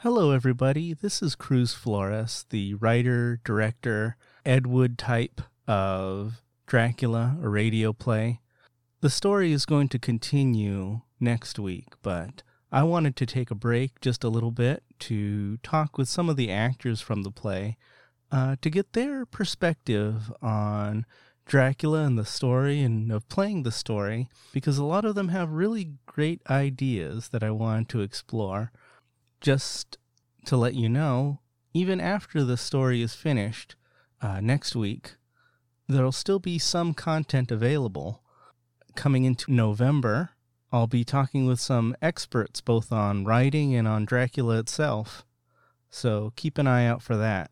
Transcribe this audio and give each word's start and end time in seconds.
Hello, 0.00 0.30
everybody. 0.30 0.92
This 0.92 1.22
is 1.22 1.34
Cruz 1.34 1.72
Flores, 1.72 2.44
the 2.50 2.74
writer, 2.74 3.40
director, 3.44 4.18
Ed 4.44 4.66
Wood 4.66 4.98
type 4.98 5.40
of 5.66 6.42
Dracula, 6.66 7.38
a 7.42 7.48
radio 7.48 7.94
play. 7.94 8.42
The 9.00 9.08
story 9.08 9.52
is 9.52 9.64
going 9.64 9.88
to 9.88 9.98
continue 9.98 11.00
next 11.18 11.58
week, 11.58 11.94
but 12.02 12.42
I 12.70 12.82
wanted 12.82 13.16
to 13.16 13.24
take 13.24 13.50
a 13.50 13.54
break 13.54 13.98
just 14.02 14.22
a 14.22 14.28
little 14.28 14.50
bit 14.50 14.82
to 14.98 15.56
talk 15.62 15.96
with 15.96 16.10
some 16.10 16.28
of 16.28 16.36
the 16.36 16.50
actors 16.50 17.00
from 17.00 17.22
the 17.22 17.30
play 17.30 17.78
uh, 18.30 18.56
to 18.60 18.68
get 18.68 18.92
their 18.92 19.24
perspective 19.24 20.30
on 20.42 21.06
Dracula 21.46 22.02
and 22.02 22.18
the 22.18 22.26
story 22.26 22.82
and 22.82 23.10
of 23.10 23.26
playing 23.30 23.62
the 23.62 23.72
story, 23.72 24.28
because 24.52 24.76
a 24.76 24.84
lot 24.84 25.06
of 25.06 25.14
them 25.14 25.28
have 25.28 25.52
really 25.52 25.92
great 26.04 26.42
ideas 26.50 27.30
that 27.30 27.42
I 27.42 27.50
wanted 27.50 27.88
to 27.88 28.02
explore. 28.02 28.72
Just 29.40 29.98
to 30.46 30.56
let 30.56 30.74
you 30.74 30.88
know, 30.88 31.40
even 31.74 32.00
after 32.00 32.42
the 32.42 32.56
story 32.56 33.02
is 33.02 33.14
finished 33.14 33.76
uh, 34.22 34.40
next 34.40 34.74
week, 34.74 35.16
there'll 35.88 36.12
still 36.12 36.38
be 36.38 36.58
some 36.58 36.94
content 36.94 37.50
available. 37.50 38.22
Coming 38.94 39.24
into 39.24 39.52
November, 39.52 40.30
I'll 40.72 40.86
be 40.86 41.04
talking 41.04 41.46
with 41.46 41.60
some 41.60 41.94
experts 42.00 42.60
both 42.60 42.92
on 42.92 43.24
writing 43.24 43.74
and 43.74 43.86
on 43.86 44.04
Dracula 44.04 44.58
itself. 44.58 45.24
So 45.90 46.32
keep 46.34 46.58
an 46.58 46.66
eye 46.66 46.86
out 46.86 47.02
for 47.02 47.16
that. 47.16 47.50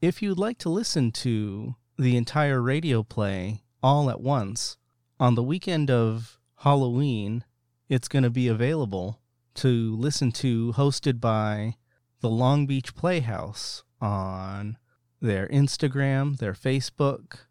If 0.00 0.20
you'd 0.20 0.38
like 0.38 0.58
to 0.58 0.68
listen 0.68 1.12
to 1.12 1.76
the 1.96 2.16
entire 2.16 2.60
radio 2.60 3.02
play 3.02 3.62
all 3.82 4.10
at 4.10 4.20
once, 4.20 4.76
on 5.20 5.36
the 5.36 5.42
weekend 5.42 5.90
of 5.90 6.38
Halloween, 6.56 7.44
it's 7.88 8.08
going 8.08 8.24
to 8.24 8.30
be 8.30 8.48
available 8.48 9.20
to 9.54 9.96
listen 9.96 10.32
to, 10.32 10.72
hosted 10.72 11.20
by 11.20 11.76
the 12.20 12.30
Long 12.30 12.66
Beach 12.66 12.94
Playhouse 12.94 13.82
on 14.00 14.78
their 15.20 15.46
Instagram, 15.48 16.38
their 16.38 16.52
Facebook, 16.52 17.46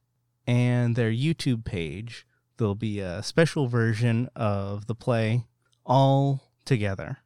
and 0.47 0.95
their 0.95 1.11
YouTube 1.11 1.63
page. 1.63 2.25
There'll 2.57 2.75
be 2.75 2.99
a 2.99 3.23
special 3.23 3.67
version 3.67 4.29
of 4.35 4.87
the 4.87 4.95
play 4.95 5.45
all 5.85 6.51
together. 6.65 7.17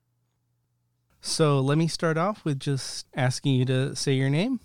So 1.22 1.60
let 1.60 1.78
me 1.78 1.88
start 1.88 2.18
off 2.18 2.46
with 2.46 2.60
just 2.60 3.08
asking 3.16 3.56
you 3.56 3.66
to 3.66 3.96
say 3.96 4.14
your 4.14 4.30
name. 4.30 4.60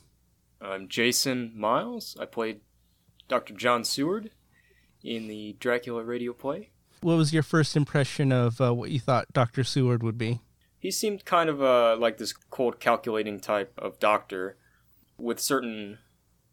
I'm 0.60 0.88
Jason 0.88 1.52
Miles. 1.56 2.16
I 2.20 2.26
played 2.26 2.60
Dr. 3.28 3.54
John 3.54 3.82
Seward 3.82 4.30
in 5.02 5.26
the 5.26 5.56
Dracula 5.58 6.04
radio 6.04 6.34
play. 6.34 6.70
What 7.02 7.16
was 7.16 7.32
your 7.32 7.42
first 7.42 7.76
impression 7.76 8.30
of 8.30 8.60
uh, 8.60 8.74
what 8.74 8.90
you 8.90 9.00
thought 9.00 9.32
Dr. 9.32 9.64
Seward 9.64 10.02
would 10.02 10.18
be? 10.18 10.40
He 10.78 10.90
seemed 10.90 11.24
kind 11.24 11.48
of 11.48 11.62
uh, 11.62 11.96
like 11.98 12.18
this 12.18 12.32
cold, 12.32 12.80
calculating 12.80 13.40
type 13.40 13.72
of 13.78 13.98
doctor, 13.98 14.56
with 15.18 15.40
certain 15.40 15.98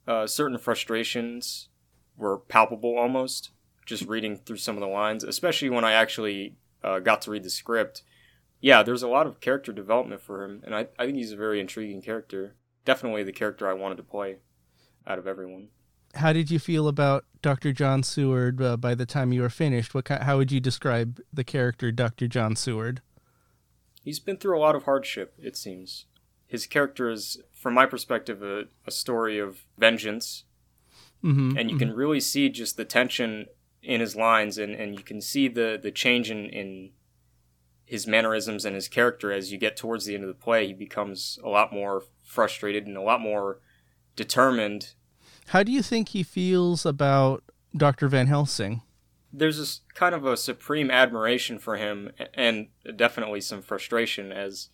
uh, 0.08 0.28
certain 0.28 0.58
frustrations 0.58 1.70
were 2.18 2.38
palpable 2.38 2.98
almost. 2.98 3.52
Just 3.86 4.06
reading 4.06 4.38
through 4.38 4.58
some 4.58 4.76
of 4.76 4.82
the 4.82 4.88
lines, 4.88 5.24
especially 5.24 5.70
when 5.70 5.86
I 5.86 5.94
actually 5.94 6.58
uh, 6.84 7.00
got 7.00 7.22
to 7.22 7.32
read 7.32 7.44
the 7.44 7.50
script. 7.50 8.04
Yeah, 8.60 8.84
there's 8.84 9.04
a 9.04 9.08
lot 9.08 9.28
of 9.28 9.40
character 9.40 9.72
development 9.72 10.22
for 10.22 10.44
him, 10.44 10.62
and 10.66 10.76
I, 10.76 10.88
I 11.00 11.06
think 11.06 11.18
he's 11.18 11.32
a 11.32 11.38
very 11.38 11.62
intriguing 11.62 12.02
character. 12.02 12.56
Definitely 12.84 13.24
the 13.24 13.32
character 13.32 13.70
I 13.70 13.74
wanted 13.74 13.96
to 13.98 14.04
play 14.04 14.40
out 15.06 15.20
of 15.20 15.28
everyone 15.28 15.70
how 16.16 16.34
did 16.34 16.50
you 16.50 16.60
feel 16.60 16.88
about 16.88 17.26
Dr. 17.42 17.72
John 17.72 18.04
Seward 18.04 18.62
uh, 18.62 18.78
by 18.78 18.96
the 18.96 19.06
time 19.06 19.32
you 19.32 19.42
were 19.42 19.50
finished? 19.50 19.94
What 19.94 20.08
how 20.08 20.38
would 20.38 20.52
you 20.52 20.60
describe 20.60 21.20
the 21.32 21.44
character 21.44 21.92
Dr. 21.92 22.28
John 22.28 22.56
Seward? 22.56 23.02
He's 24.04 24.20
been 24.20 24.38
through 24.38 24.58
a 24.58 24.62
lot 24.62 24.76
of 24.76 24.84
hardship, 24.84 25.34
it 25.38 25.58
seems. 25.58 26.06
His 26.48 26.66
character 26.66 27.10
is, 27.10 27.42
from 27.54 27.74
my 27.74 27.86
perspective, 27.86 28.42
a, 28.42 28.64
a 28.86 28.92
story 28.92 29.38
of 29.38 29.66
vengeance. 29.78 30.46
Mm-hmm, 31.24 31.58
and 31.58 31.70
you 31.70 31.76
mm-hmm. 31.76 31.88
can 31.88 31.96
really 31.96 32.22
see 32.22 32.48
just 32.48 32.78
the 32.78 32.86
tension 32.86 33.48
in 33.84 34.00
his 34.00 34.16
lines, 34.16 34.58
and, 34.58 34.74
and 34.74 34.96
you 34.96 35.04
can 35.04 35.20
see 35.20 35.48
the, 35.48 35.80
the 35.82 35.92
change 35.92 36.32
in, 36.32 36.46
in 36.46 36.92
his 37.86 38.08
mannerisms 38.08 38.66
and 38.66 38.76
his 38.76 38.88
character 38.88 39.32
as 39.32 39.52
you 39.52 39.58
get 39.58 39.76
towards 39.76 40.06
the 40.06 40.14
end 40.14 40.24
of 40.24 40.30
the 40.30 40.34
play. 40.34 40.68
He 40.68 40.74
becomes 40.74 41.40
a 41.44 41.50
lot 41.50 41.74
more 41.74 42.04
frustrated 42.24 42.86
and 42.86 42.98
a 42.98 43.02
lot 43.02 43.20
more 43.20 43.60
determined 44.16 44.94
how 45.48 45.64
do 45.64 45.72
you 45.72 45.82
think 45.82 46.10
he 46.10 46.24
feels 46.24 46.86
about 46.86 47.44
Dr. 47.76 48.08
Van 48.08 48.28
Helsing? 48.28 48.82
There's 49.32 49.58
this 49.58 49.82
kind 49.94 50.16
of 50.16 50.26
a 50.26 50.38
supreme 50.38 50.90
admiration 50.90 51.60
for 51.60 51.78
him 51.78 52.12
and 52.34 52.68
definitely 52.96 53.42
some 53.42 53.62
frustration 53.62 54.32
as 54.32 54.70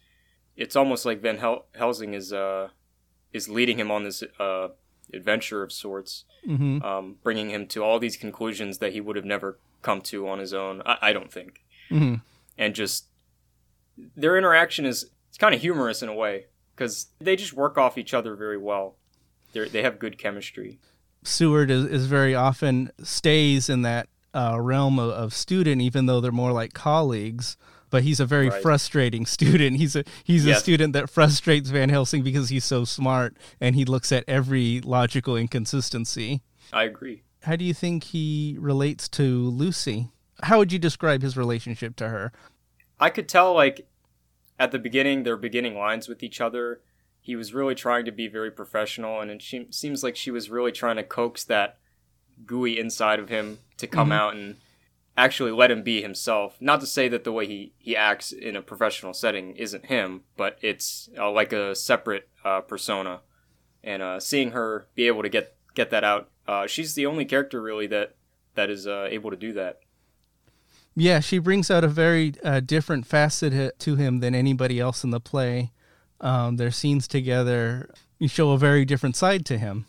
it's 0.55 0.75
almost 0.75 1.05
like 1.05 1.21
Van 1.21 1.39
Hel- 1.39 1.65
Helsing 1.75 2.13
is 2.13 2.31
uh 2.31 2.69
is 3.31 3.49
leading 3.49 3.79
him 3.79 3.89
on 3.89 4.03
this 4.03 4.23
uh 4.39 4.69
adventure 5.11 5.63
of 5.63 5.71
sorts, 5.71 6.25
mm-hmm. 6.47 6.81
um, 6.83 7.17
bringing 7.23 7.49
him 7.49 7.67
to 7.67 7.83
all 7.83 7.99
these 7.99 8.17
conclusions 8.17 8.77
that 8.77 8.93
he 8.93 9.01
would 9.01 9.15
have 9.15 9.25
never 9.25 9.59
come 9.81 10.01
to 10.01 10.27
on 10.27 10.39
his 10.39 10.53
own. 10.53 10.81
I, 10.85 10.97
I 11.01 11.13
don't 11.13 11.31
think, 11.31 11.63
mm-hmm. 11.89 12.15
and 12.57 12.75
just 12.75 13.07
their 14.15 14.37
interaction 14.37 14.85
is 14.85 15.09
it's 15.29 15.37
kind 15.37 15.53
of 15.53 15.61
humorous 15.61 16.01
in 16.01 16.09
a 16.09 16.13
way 16.13 16.45
because 16.75 17.07
they 17.19 17.35
just 17.35 17.53
work 17.53 17.77
off 17.77 17.97
each 17.97 18.13
other 18.13 18.35
very 18.35 18.57
well. 18.57 18.95
They 19.53 19.67
they 19.67 19.83
have 19.83 19.99
good 19.99 20.17
chemistry. 20.17 20.79
Seward 21.23 21.71
is, 21.71 21.85
is 21.85 22.05
very 22.05 22.35
often 22.35 22.91
stays 23.01 23.69
in 23.69 23.81
that 23.83 24.09
uh, 24.33 24.59
realm 24.59 24.99
of, 24.99 25.11
of, 25.11 25.33
student, 25.33 25.81
even 25.81 26.05
though 26.05 26.19
they're 26.19 26.31
more 26.31 26.51
like 26.51 26.73
colleagues. 26.73 27.55
But 27.89 28.03
he's 28.03 28.19
a 28.19 28.25
very 28.25 28.49
right. 28.49 28.61
frustrating 28.61 29.25
student. 29.37 29.77
He's 29.77 29.95
a 29.95 30.03
he's 30.23 30.45
yes. 30.45 30.57
a 30.57 30.59
student 30.59 30.93
that 30.93 31.09
frustrates 31.09 31.69
Van 31.69 31.89
Helsing 31.89 32.23
because 32.23 32.49
he's 32.49 32.65
so 32.65 32.85
smart 32.85 33.37
and 33.61 33.75
he 33.75 33.85
looks 33.85 34.11
at 34.11 34.23
every 34.27 34.81
logical 34.81 35.37
inconsistency. 35.37 36.41
I 36.71 36.83
agree. 36.83 37.23
How 37.43 37.55
do 37.55 37.65
you 37.65 37.73
think 37.73 38.05
he 38.05 38.57
relates 38.59 39.07
to 39.09 39.49
Lucy? 39.49 40.09
How 40.41 40.57
would 40.57 40.71
you 40.71 40.79
describe 40.79 41.21
his 41.21 41.37
relationship 41.37 41.95
to 41.97 42.09
her? 42.09 42.31
I 42.99 43.09
could 43.09 43.27
tell, 43.27 43.53
like, 43.53 43.87
at 44.57 44.71
the 44.71 44.79
beginning, 44.79 45.23
their 45.23 45.37
beginning 45.37 45.77
lines 45.77 46.07
with 46.07 46.23
each 46.23 46.39
other 46.39 46.81
he 47.23 47.37
was 47.37 47.53
really 47.53 47.73
trying 47.73 48.03
to 48.03 48.11
be 48.11 48.27
very 48.27 48.51
professional, 48.51 49.21
and 49.21 49.31
it 49.31 49.41
seems 49.73 50.03
like 50.03 50.17
she 50.17 50.29
was 50.29 50.49
really 50.49 50.73
trying 50.73 50.97
to 50.97 51.03
coax 51.03 51.45
that 51.45 51.77
gooey 52.45 52.77
inside 52.77 53.17
of 53.17 53.29
him 53.29 53.59
to 53.77 53.87
come 53.87 54.09
mm-hmm. 54.09 54.19
out 54.19 54.35
and 54.35 54.57
actually 55.15 55.51
let 55.51 55.71
him 55.71 55.83
be 55.83 56.01
himself. 56.01 56.57
Not 56.59 56.81
to 56.81 56.85
say 56.85 57.07
that 57.07 57.23
the 57.23 57.31
way 57.31 57.47
he, 57.47 57.71
he 57.77 57.95
acts 57.95 58.33
in 58.33 58.57
a 58.57 58.61
professional 58.61 59.13
setting 59.13 59.55
isn't 59.55 59.85
him, 59.85 60.23
but 60.35 60.57
it's 60.61 61.09
uh, 61.17 61.31
like 61.31 61.53
a 61.53 61.73
separate 61.75 62.27
uh, 62.43 62.59
persona. 62.59 63.21
And 63.81 64.01
uh, 64.01 64.19
seeing 64.19 64.51
her 64.51 64.87
be 64.93 65.07
able 65.07 65.23
to 65.23 65.29
get 65.29 65.55
get 65.75 65.91
that 65.91 66.03
out, 66.03 66.29
uh, 66.45 66.67
she's 66.67 66.93
the 66.93 67.05
only 67.05 67.23
character 67.23 67.61
really 67.61 67.87
that 67.87 68.15
that 68.55 68.69
is 68.69 68.85
uh, 68.85 69.07
able 69.09 69.31
to 69.31 69.37
do 69.37 69.53
that. 69.53 69.79
Yeah, 70.93 71.21
she 71.21 71.39
brings 71.39 71.71
out 71.71 71.85
a 71.85 71.87
very 71.87 72.33
uh, 72.43 72.59
different 72.59 73.07
facet 73.07 73.79
to 73.79 73.95
him 73.95 74.19
than 74.19 74.35
anybody 74.35 74.79
else 74.79 75.05
in 75.05 75.11
the 75.11 75.21
play 75.21 75.71
um, 76.23 76.55
their 76.55 76.71
scenes 76.71 77.07
together, 77.07 77.89
you 78.17 78.27
show 78.27 78.51
a 78.51 78.57
very 78.57 78.85
different 78.85 79.15
side 79.15 79.45
to 79.45 79.57
him. 79.59 79.85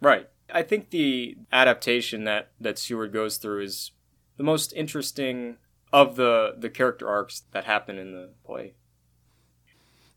Right. 0.00 0.28
I 0.50 0.62
think 0.62 0.90
the 0.90 1.36
adaptation 1.52 2.24
that 2.24 2.52
that 2.60 2.78
Seward 2.78 3.12
goes 3.12 3.36
through 3.36 3.62
is 3.62 3.90
the 4.36 4.44
most 4.44 4.72
interesting 4.72 5.56
of 5.92 6.16
the 6.16 6.54
the 6.56 6.70
character 6.70 7.08
arcs 7.08 7.42
that 7.50 7.64
happen 7.64 7.98
in 7.98 8.12
the 8.12 8.30
play. 8.44 8.74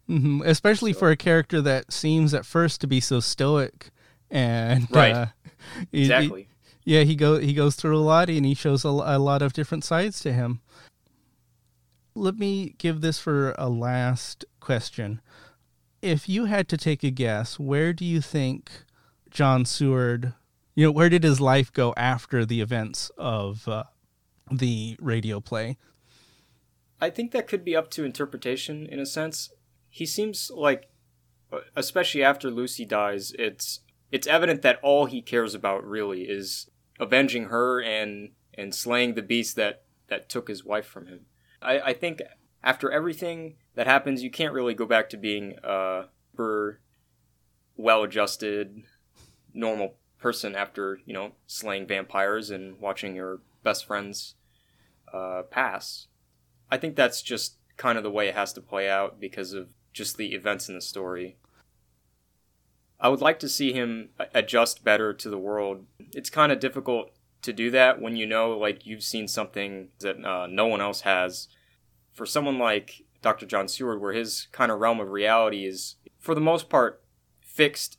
Mm-hmm. 0.07 0.43
Especially 0.45 0.93
so. 0.93 0.99
for 0.99 1.09
a 1.09 1.17
character 1.17 1.61
that 1.61 1.91
seems 1.91 2.33
at 2.33 2.45
first 2.45 2.79
to 2.81 2.87
be 2.87 2.99
so 2.99 3.19
stoic 3.19 3.89
and 4.29 4.87
right, 4.91 5.13
uh, 5.13 5.25
exactly. 5.91 6.47
He, 6.85 6.95
yeah, 6.95 7.03
he 7.03 7.15
go 7.15 7.39
he 7.39 7.53
goes 7.53 7.75
through 7.75 7.97
a 7.97 7.99
lot 7.99 8.29
and 8.29 8.45
he 8.45 8.53
shows 8.53 8.85
a, 8.85 8.89
a 8.89 9.19
lot 9.19 9.41
of 9.41 9.53
different 9.53 9.83
sides 9.83 10.19
to 10.21 10.31
him. 10.31 10.61
Let 12.19 12.37
me 12.37 12.75
give 12.77 13.01
this 13.01 13.19
for 13.19 13.55
a 13.57 13.69
last 13.69 14.43
question 14.59 15.21
if 16.01 16.29
you 16.29 16.45
had 16.45 16.67
to 16.69 16.77
take 16.77 17.03
a 17.03 17.11
guess, 17.11 17.59
where 17.59 17.93
do 17.93 18.05
you 18.05 18.21
think 18.21 18.71
John 19.29 19.65
Seward, 19.65 20.33
you 20.75 20.85
know, 20.85 20.91
where 20.91 21.09
did 21.09 21.23
his 21.23 21.41
life 21.41 21.71
go 21.71 21.93
after 21.97 22.45
the 22.45 22.61
events 22.61 23.11
of 23.17 23.67
uh, 23.67 23.83
the 24.51 24.97
radio 24.99 25.39
play? 25.39 25.77
I 27.01 27.09
think 27.09 27.31
that 27.31 27.47
could 27.47 27.63
be 27.63 27.75
up 27.75 27.89
to 27.91 28.03
interpretation 28.03 28.85
in 28.85 28.99
a 28.99 29.05
sense. 29.05 29.51
He 29.89 30.05
seems 30.05 30.51
like, 30.53 30.89
especially 31.75 32.23
after 32.23 32.51
Lucy 32.51 32.85
dies, 32.85 33.33
it's 33.39 33.81
it's 34.11 34.27
evident 34.27 34.63
that 34.63 34.79
all 34.81 35.05
he 35.05 35.21
cares 35.21 35.53
about 35.53 35.85
really 35.85 36.23
is 36.23 36.69
avenging 36.99 37.45
her 37.45 37.81
and 37.81 38.31
and 38.53 38.75
slaying 38.75 39.13
the 39.13 39.21
beast 39.21 39.55
that 39.55 39.83
that 40.07 40.29
took 40.29 40.47
his 40.47 40.65
wife 40.65 40.85
from 40.85 41.07
him. 41.07 41.25
I, 41.61 41.79
I 41.79 41.93
think 41.93 42.21
after 42.63 42.91
everything 42.91 43.55
that 43.75 43.87
happens, 43.87 44.23
you 44.23 44.31
can't 44.31 44.53
really 44.53 44.73
go 44.73 44.85
back 44.85 45.09
to 45.09 45.17
being 45.17 45.55
a 45.63 46.05
super 46.31 46.79
well-adjusted, 47.75 48.83
normal 49.53 49.95
person 50.19 50.53
after 50.53 50.99
you 51.05 51.13
know 51.13 51.31
slaying 51.47 51.87
vampires 51.87 52.49
and 52.49 52.79
watching 52.79 53.15
your 53.15 53.39
best 53.63 53.85
friends 53.85 54.35
uh, 55.13 55.43
pass. 55.49 56.07
I 56.69 56.77
think 56.77 56.95
that's 56.95 57.21
just 57.21 57.55
kind 57.77 57.97
of 57.97 58.03
the 58.03 58.11
way 58.11 58.27
it 58.27 58.35
has 58.35 58.53
to 58.53 58.61
play 58.61 58.89
out 58.89 59.19
because 59.19 59.53
of 59.53 59.69
just 59.93 60.17
the 60.17 60.33
events 60.33 60.69
in 60.69 60.75
the 60.75 60.81
story. 60.81 61.37
I 62.99 63.07
would 63.07 63.21
like 63.21 63.39
to 63.39 63.49
see 63.49 63.71
him 63.71 64.09
adjust 64.33 64.83
better 64.83 65.13
to 65.13 65.29
the 65.29 65.37
world. 65.37 65.85
It's 66.13 66.29
kind 66.29 66.51
of 66.51 66.59
difficult 66.59 67.11
to 67.41 67.53
do 67.53 67.71
that 67.71 68.01
when 68.01 68.15
you 68.15 68.25
know 68.25 68.57
like 68.57 68.85
you've 68.85 69.03
seen 69.03 69.27
something 69.27 69.89
that 69.99 70.23
uh, 70.23 70.47
no 70.47 70.67
one 70.67 70.81
else 70.81 71.01
has. 71.01 71.47
For 72.11 72.25
someone 72.25 72.59
like 72.59 73.03
Dr. 73.21 73.45
John 73.45 73.67
Seward, 73.67 74.01
where 74.01 74.13
his 74.13 74.47
kind 74.51 74.71
of 74.71 74.79
realm 74.79 74.99
of 74.99 75.09
reality 75.09 75.65
is 75.65 75.95
for 76.17 76.35
the 76.35 76.41
most 76.41 76.69
part 76.69 77.01
fixed, 77.41 77.97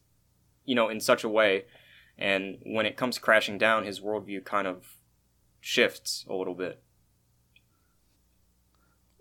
you 0.65 0.75
know, 0.75 0.89
in 0.89 1.01
such 1.01 1.25
a 1.25 1.29
way, 1.29 1.65
and 2.19 2.59
when 2.65 2.85
it 2.85 2.97
comes 2.97 3.19
crashing 3.19 3.57
down, 3.57 3.85
his 3.85 4.01
worldview 4.01 4.45
kind 4.45 4.67
of 4.67 4.99
shifts 5.61 6.25
a 6.29 6.35
little 6.35 6.55
bit. 6.55 6.83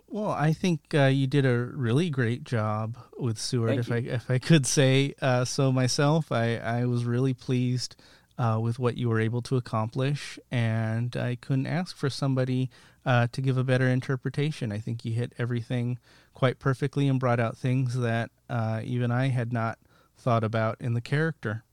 Well, 0.08 0.32
I 0.32 0.54
think 0.54 0.94
uh, 0.94 1.06
you 1.06 1.28
did 1.28 1.46
a 1.46 1.56
really 1.56 2.10
great 2.10 2.44
job 2.44 2.98
with 3.18 3.38
Seward. 3.38 3.70
Thank 3.70 3.82
if 3.82 3.90
you. 3.90 3.96
I 3.96 4.16
if 4.16 4.32
I 4.32 4.40
could 4.40 4.66
say 4.66 5.14
uh, 5.22 5.46
so 5.46 5.72
myself, 5.72 6.32
I 6.32 6.56
I 6.58 6.86
was 6.86 7.06
really 7.06 7.34
pleased 7.34 7.96
uh, 8.40 8.58
with 8.60 8.80
what 8.80 8.98
you 8.98 9.10
were 9.10 9.20
able 9.20 9.42
to 9.42 9.58
accomplish, 9.58 10.40
and 10.50 11.16
I 11.18 11.36
couldn't 11.36 11.68
ask 11.68 11.96
for 11.96 12.10
somebody 12.10 12.70
uh, 13.06 13.28
to 13.34 13.42
give 13.42 13.58
a 13.58 13.66
better 13.66 13.88
interpretation. 13.88 14.72
I 14.72 14.80
think 14.80 15.04
you 15.04 15.12
hit 15.12 15.34
everything 15.38 16.00
quite 16.34 16.58
perfectly 16.58 17.10
and 17.10 17.20
brought 17.20 17.42
out 17.42 17.58
things 17.58 18.00
that 18.00 18.32
uh, 18.50 18.80
even 18.84 19.12
I 19.12 19.28
had 19.28 19.52
not 19.52 19.78
thought 20.18 20.46
about 20.46 20.78
in 20.80 20.94
the 20.94 21.02
character. 21.02 21.64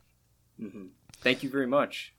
hmm 0.61 0.87
Thank 1.19 1.43
you 1.43 1.49
very 1.49 1.67
much. 1.67 2.13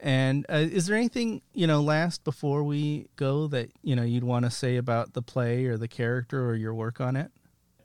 And 0.00 0.44
uh, 0.48 0.56
is 0.56 0.86
there 0.86 0.96
anything 0.96 1.40
you 1.54 1.66
know 1.66 1.80
last 1.80 2.22
before 2.22 2.62
we 2.62 3.08
go 3.16 3.46
that 3.48 3.70
you 3.82 3.96
know 3.96 4.02
you'd 4.02 4.22
want 4.24 4.44
to 4.44 4.50
say 4.50 4.76
about 4.76 5.14
the 5.14 5.22
play 5.22 5.64
or 5.64 5.76
the 5.76 5.88
character 5.88 6.44
or 6.44 6.54
your 6.54 6.74
work 6.74 7.00
on 7.00 7.16
it? 7.16 7.30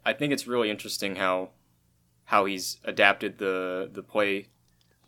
I 0.05 0.13
think 0.13 0.33
it's 0.33 0.45
really 0.45 0.69
interesting 0.69 1.15
how 1.15 1.51
how 2.25 2.45
he's 2.45 2.77
adapted 2.83 3.37
the 3.37 3.89
the 3.91 4.03
play 4.03 4.47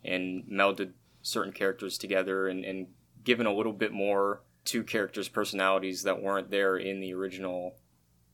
and 0.06 0.44
melded 0.44 0.92
certain 1.22 1.52
characters 1.52 1.98
together 1.98 2.46
and, 2.48 2.64
and 2.64 2.86
given 3.24 3.46
a 3.46 3.52
little 3.54 3.72
bit 3.72 3.92
more 3.92 4.42
to 4.66 4.82
characters' 4.84 5.28
personalities 5.28 6.02
that 6.04 6.22
weren't 6.22 6.50
there 6.50 6.76
in 6.76 7.00
the 7.00 7.12
original 7.14 7.76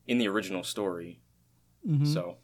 in 0.07 0.17
the 0.17 0.27
original 0.27 0.63
story. 0.63 1.21
Mhm. 1.87 2.05
So, 2.07 2.37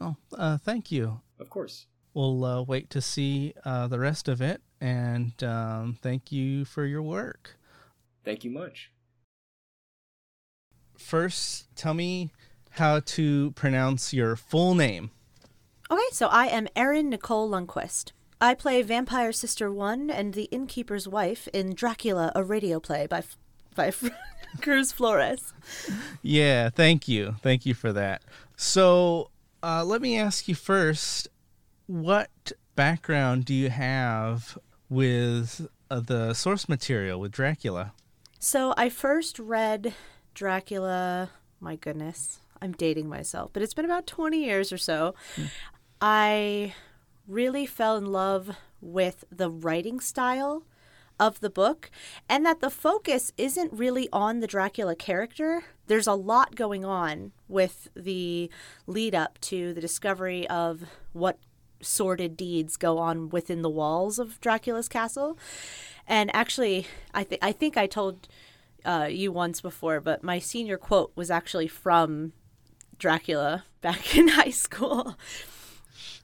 Oh, 0.00 0.16
uh, 0.34 0.58
thank 0.58 0.92
you. 0.92 1.20
of 1.38 1.48
course. 1.48 1.86
We'll 2.12 2.44
uh, 2.44 2.62
wait 2.62 2.90
to 2.90 3.00
see 3.00 3.54
uh, 3.64 3.88
the 3.88 3.98
rest 3.98 4.28
of 4.28 4.40
it, 4.42 4.60
and 4.80 5.42
um, 5.42 5.98
thank 6.02 6.30
you 6.32 6.64
for 6.66 6.84
your 6.84 7.02
work. 7.02 7.58
Thank 8.24 8.44
you 8.44 8.50
much. 8.50 8.90
First, 10.98 11.74
tell 11.76 11.94
me 11.94 12.30
how 12.70 13.00
to 13.00 13.52
pronounce 13.52 14.12
your 14.12 14.36
full 14.36 14.74
name. 14.74 15.10
Okay, 15.90 16.02
so 16.10 16.26
I 16.26 16.46
am 16.46 16.66
Erin 16.74 17.08
Nicole 17.10 17.48
Lundquist. 17.48 18.10
I 18.40 18.54
play 18.54 18.82
Vampire 18.82 19.32
Sister 19.32 19.70
One 19.72 20.10
and 20.10 20.34
the 20.34 20.44
Innkeeper's 20.44 21.06
Wife 21.06 21.48
in 21.52 21.74
Dracula, 21.74 22.32
a 22.34 22.42
radio 22.42 22.80
play 22.80 23.06
by 23.06 23.18
F- 23.18 23.38
by 23.74 23.92
Cruz 24.60 24.90
Flores. 24.90 25.52
Yeah, 26.22 26.70
thank 26.70 27.06
you. 27.06 27.36
Thank 27.40 27.64
you 27.66 27.74
for 27.74 27.92
that. 27.92 28.22
So, 28.56 29.30
uh, 29.62 29.84
let 29.84 30.02
me 30.02 30.18
ask 30.18 30.48
you 30.48 30.54
first 30.54 31.28
what 31.86 32.52
background 32.74 33.44
do 33.44 33.54
you 33.54 33.70
have 33.70 34.58
with 34.88 35.68
uh, 35.90 36.00
the 36.00 36.34
source 36.34 36.68
material 36.68 37.20
with 37.20 37.30
Dracula? 37.32 37.92
So 38.40 38.74
I 38.76 38.88
first 38.88 39.38
read 39.38 39.94
Dracula. 40.34 41.30
My 41.60 41.76
goodness, 41.76 42.40
I'm 42.60 42.72
dating 42.72 43.08
myself, 43.08 43.50
but 43.52 43.62
it's 43.62 43.72
been 43.74 43.84
about 43.84 44.06
20 44.06 44.44
years 44.44 44.72
or 44.72 44.78
so. 44.78 45.14
I 46.00 46.74
really 47.26 47.66
fell 47.66 47.96
in 47.96 48.06
love 48.06 48.56
with 48.80 49.24
the 49.30 49.50
writing 49.50 50.00
style 50.00 50.62
of 51.18 51.40
the 51.40 51.50
book 51.50 51.90
and 52.28 52.44
that 52.44 52.60
the 52.60 52.70
focus 52.70 53.32
isn't 53.38 53.72
really 53.72 54.08
on 54.12 54.40
the 54.40 54.46
Dracula 54.46 54.94
character. 54.94 55.64
There's 55.86 56.06
a 56.06 56.12
lot 56.12 56.54
going 56.54 56.84
on 56.84 57.32
with 57.48 57.88
the 57.96 58.50
lead 58.86 59.14
up 59.14 59.40
to 59.42 59.72
the 59.72 59.80
discovery 59.80 60.46
of 60.48 60.84
what 61.12 61.38
sordid 61.80 62.36
deeds 62.36 62.76
go 62.76 62.98
on 62.98 63.28
within 63.30 63.62
the 63.62 63.70
walls 63.70 64.18
of 64.18 64.40
Dracula's 64.40 64.88
castle. 64.88 65.38
And 66.06 66.34
actually, 66.34 66.86
I 67.14 67.24
think 67.24 67.42
I 67.42 67.52
think 67.52 67.76
I 67.76 67.86
told 67.86 68.28
uh, 68.84 69.08
you 69.10 69.32
once 69.32 69.60
before, 69.60 70.00
but 70.00 70.22
my 70.22 70.38
senior 70.38 70.76
quote 70.76 71.12
was 71.16 71.30
actually 71.30 71.68
from 71.68 72.32
Dracula 72.98 73.64
back 73.80 74.16
in 74.16 74.28
high 74.28 74.50
school. 74.50 75.16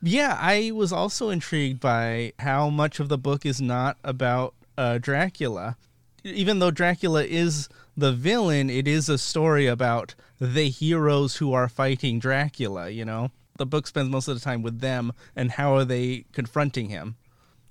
Yeah, 0.02 0.36
I 0.40 0.72
was 0.72 0.92
also 0.92 1.30
intrigued 1.30 1.80
by 1.80 2.32
how 2.38 2.68
much 2.70 3.00
of 3.00 3.08
the 3.08 3.18
book 3.18 3.46
is 3.46 3.60
not 3.60 3.96
about 4.02 4.54
uh, 4.76 4.98
Dracula. 4.98 5.76
Even 6.24 6.58
though 6.58 6.70
Dracula 6.70 7.24
is 7.24 7.68
the 7.96 8.12
villain, 8.12 8.70
it 8.70 8.88
is 8.88 9.08
a 9.08 9.18
story 9.18 9.66
about 9.66 10.14
the 10.40 10.68
heroes 10.68 11.36
who 11.36 11.52
are 11.52 11.68
fighting 11.68 12.18
Dracula, 12.18 12.90
you 12.90 13.04
know? 13.04 13.30
The 13.58 13.66
book 13.66 13.86
spends 13.86 14.08
most 14.10 14.28
of 14.28 14.34
the 14.34 14.40
time 14.40 14.62
with 14.62 14.80
them 14.80 15.12
and 15.36 15.52
how 15.52 15.74
are 15.76 15.84
they 15.84 16.24
confronting 16.32 16.88
him. 16.88 17.16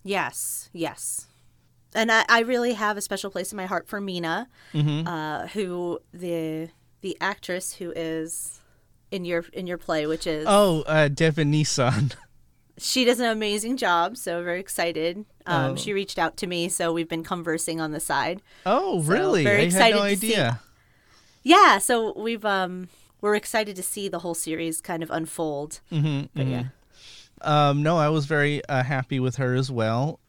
Yes, 0.04 0.70
yes. 0.72 1.28
And 1.94 2.12
I, 2.12 2.24
I 2.30 2.40
really 2.42 2.74
have 2.74 2.98
a 2.98 3.02
special 3.02 3.30
place 3.30 3.52
in 3.52 3.58
my 3.58 3.66
heart 3.66 3.88
for 3.88 4.00
Mina, 4.00 4.48
uh, 4.74 5.48
who 5.48 6.00
the 6.14 6.70
the 7.02 7.18
actress 7.20 7.74
who 7.74 7.92
is 7.96 8.61
in 9.12 9.26
your 9.26 9.46
in 9.54 9.68
your 9.68 9.78
play, 9.78 10.08
which 10.08 10.26
is 10.26 10.46
Oh, 10.48 10.82
uh, 10.88 11.08
Devin 11.10 11.52
Nissan. 11.52 12.16
she 12.78 13.06
does 13.06 13.20
an 13.20 13.28
amazing 13.30 13.78
job. 13.78 14.18
So 14.18 14.44
very 14.44 14.60
excited. 14.60 15.26
Um, 15.46 15.72
Oh. 15.72 15.76
She 15.76 15.94
reached 15.94 16.18
out 16.18 16.38
to 16.38 16.48
me, 16.48 16.70
so 16.70 16.92
we've 16.94 17.10
been 17.10 17.24
conversing 17.24 17.80
on 17.82 17.92
the 17.92 18.00
side. 18.00 18.42
Oh, 18.66 19.02
So, 19.04 19.12
really? 19.12 19.44
very 19.44 19.62
I 19.68 19.70
had 19.70 19.74
no 19.74 19.78
excited 20.04 20.10
to 20.10 20.18
see- 20.28 20.34
idea. 20.36 20.60
Yeah, 21.44 21.78
so 21.80 22.14
we've 22.18 22.46
um 22.46 22.90
we're 23.22 23.36
excited 23.36 23.76
to 23.76 23.84
see 23.84 24.08
the 24.08 24.20
whole 24.20 24.34
series 24.34 24.82
kind 24.82 25.04
of 25.04 25.12
unfold. 25.12 25.80
Mm-hmm, 25.92 26.26
But 26.36 26.48
yeah. 26.48 26.64
Um, 27.42 27.82
no, 27.84 27.98
I 27.98 28.10
was 28.10 28.26
very 28.26 28.64
uh, 28.66 28.84
happy 28.84 29.20
with 29.20 29.36
her 29.38 29.56
as 29.56 29.72
well. 29.72 30.20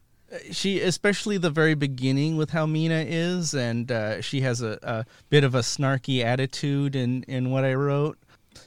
She, 0.51 0.79
especially 0.81 1.37
the 1.37 1.51
very 1.51 1.75
beginning 1.75 2.37
with 2.37 2.49
how 2.49 2.65
Mina 2.65 3.05
is, 3.07 3.53
and 3.53 3.91
uh, 3.91 4.19
she 4.21 4.41
has 4.41 4.63
a, 4.63 4.79
a 4.81 5.05
bit 5.29 5.43
of 5.43 5.53
a 5.53 5.59
snarky 5.59 6.23
attitude 6.23 6.95
in, 6.95 7.21
in 7.23 7.51
what 7.51 7.63
I 7.65 7.75
wrote 7.75 8.17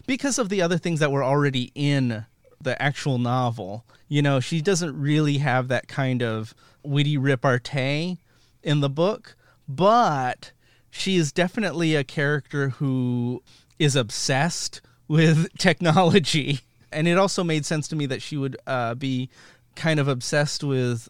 because 0.07 0.39
of 0.39 0.49
the 0.49 0.63
other 0.63 0.79
things 0.79 1.01
that 1.01 1.13
were 1.13 1.25
already 1.25 1.73
in 1.75 2.27
the 2.61 2.81
actual 2.81 3.19
novel. 3.19 3.85
You 4.09 4.23
know, 4.23 4.41
she 4.41 4.61
doesn't 4.61 4.99
really 4.99 5.39
have 5.39 5.69
that 5.69 5.89
kind 5.89 6.23
of 6.23 6.55
witty 6.83 7.17
repartee 7.17 8.19
in 8.63 8.81
the 8.81 8.91
book, 8.91 9.37
but 9.69 10.53
she 10.91 11.17
is 11.17 11.33
definitely 11.33 11.95
a 11.95 12.05
character 12.05 12.71
who 12.71 13.43
is 13.79 13.97
obsessed 13.97 14.81
with 15.09 15.53
technology. 15.59 16.61
And 16.93 17.07
it 17.07 17.19
also 17.19 17.45
made 17.45 17.67
sense 17.67 17.89
to 17.89 17.97
me 17.97 18.07
that 18.07 18.23
she 18.23 18.37
would 18.37 18.57
uh, 18.67 18.95
be 18.95 19.29
kind 19.75 20.01
of 20.01 20.09
obsessed 20.09 20.65
with 20.65 21.09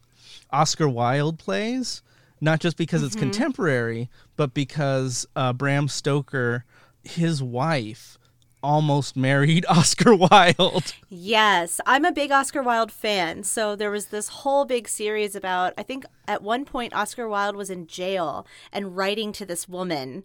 Oscar 0.51 0.89
Wilde 0.89 1.39
plays, 1.39 2.03
not 2.41 2.61
just 2.61 2.77
because 2.77 3.03
it's 3.03 3.15
contemporary, 3.15 4.09
but 4.37 4.53
because 4.53 5.27
uh, 5.37 5.53
Bram 5.53 5.89
Stoker, 5.89 6.65
his 7.05 7.43
wife, 7.43 8.19
almost 8.67 9.17
married 9.17 9.65
Oscar 9.69 10.15
Wilde. 10.15 10.93
Yes, 11.09 11.81
I'm 11.87 12.05
a 12.05 12.13
big 12.13 12.33
Oscar 12.33 12.63
Wilde 12.63 12.91
fan. 12.91 13.45
So 13.45 13.77
there 13.77 13.93
was 13.93 14.07
this 14.07 14.29
whole 14.29 14.65
big 14.65 14.89
series 14.89 15.37
about, 15.37 15.73
I 15.79 15.85
think 15.85 16.05
at 16.27 16.43
one 16.43 16.65
point 16.65 16.93
Oscar 16.93 17.29
Wilde 17.29 17.55
was 17.55 17.71
in 17.71 17.87
jail 17.87 18.45
and 18.73 18.97
writing 18.97 19.33
to 19.33 19.47
this 19.47 19.69
woman 19.69 20.25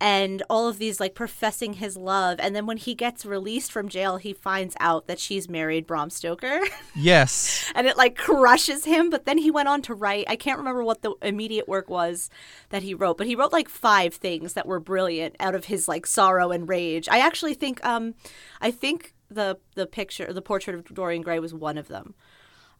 and 0.00 0.42
all 0.50 0.68
of 0.68 0.78
these 0.78 1.00
like 1.00 1.14
professing 1.14 1.74
his 1.74 1.96
love. 1.96 2.38
And 2.40 2.54
then 2.54 2.66
when 2.66 2.76
he 2.76 2.94
gets 2.94 3.24
released 3.24 3.72
from 3.72 3.88
jail, 3.88 4.16
he 4.16 4.32
finds 4.32 4.74
out 4.80 5.06
that 5.06 5.18
she's 5.18 5.48
married 5.48 5.86
Bram 5.86 6.10
Stoker 6.10 6.60
yes. 6.96 7.70
and 7.74 7.86
it 7.86 7.96
like 7.96 8.16
crushes 8.16 8.84
him. 8.84 9.08
But 9.08 9.24
then 9.24 9.38
he 9.38 9.50
went 9.50 9.68
on 9.68 9.82
to 9.82 9.94
write, 9.94 10.26
I 10.28 10.36
can't 10.36 10.58
remember 10.58 10.82
what 10.84 11.02
the 11.02 11.14
immediate 11.22 11.68
work 11.68 11.88
was 11.88 12.28
that 12.70 12.82
he 12.82 12.92
wrote, 12.92 13.16
but 13.18 13.26
he 13.26 13.36
wrote 13.36 13.52
like 13.52 13.68
five 13.68 14.14
things 14.14 14.54
that 14.54 14.66
were 14.66 14.80
brilliant 14.80 15.36
out 15.40 15.54
of 15.54 15.66
his 15.66 15.88
like 15.88 16.06
sorrow 16.06 16.50
and 16.50 16.68
rage. 16.68 17.08
I 17.08 17.20
actually 17.20 17.54
think, 17.54 17.84
um, 17.84 18.14
I 18.60 18.70
think 18.70 19.14
the 19.30 19.58
the 19.74 19.86
picture, 19.86 20.32
the 20.32 20.42
portrait 20.42 20.76
of 20.76 20.84
Dorian 20.94 21.22
Gray 21.22 21.38
was 21.38 21.54
one 21.54 21.78
of 21.78 21.88
them. 21.88 22.14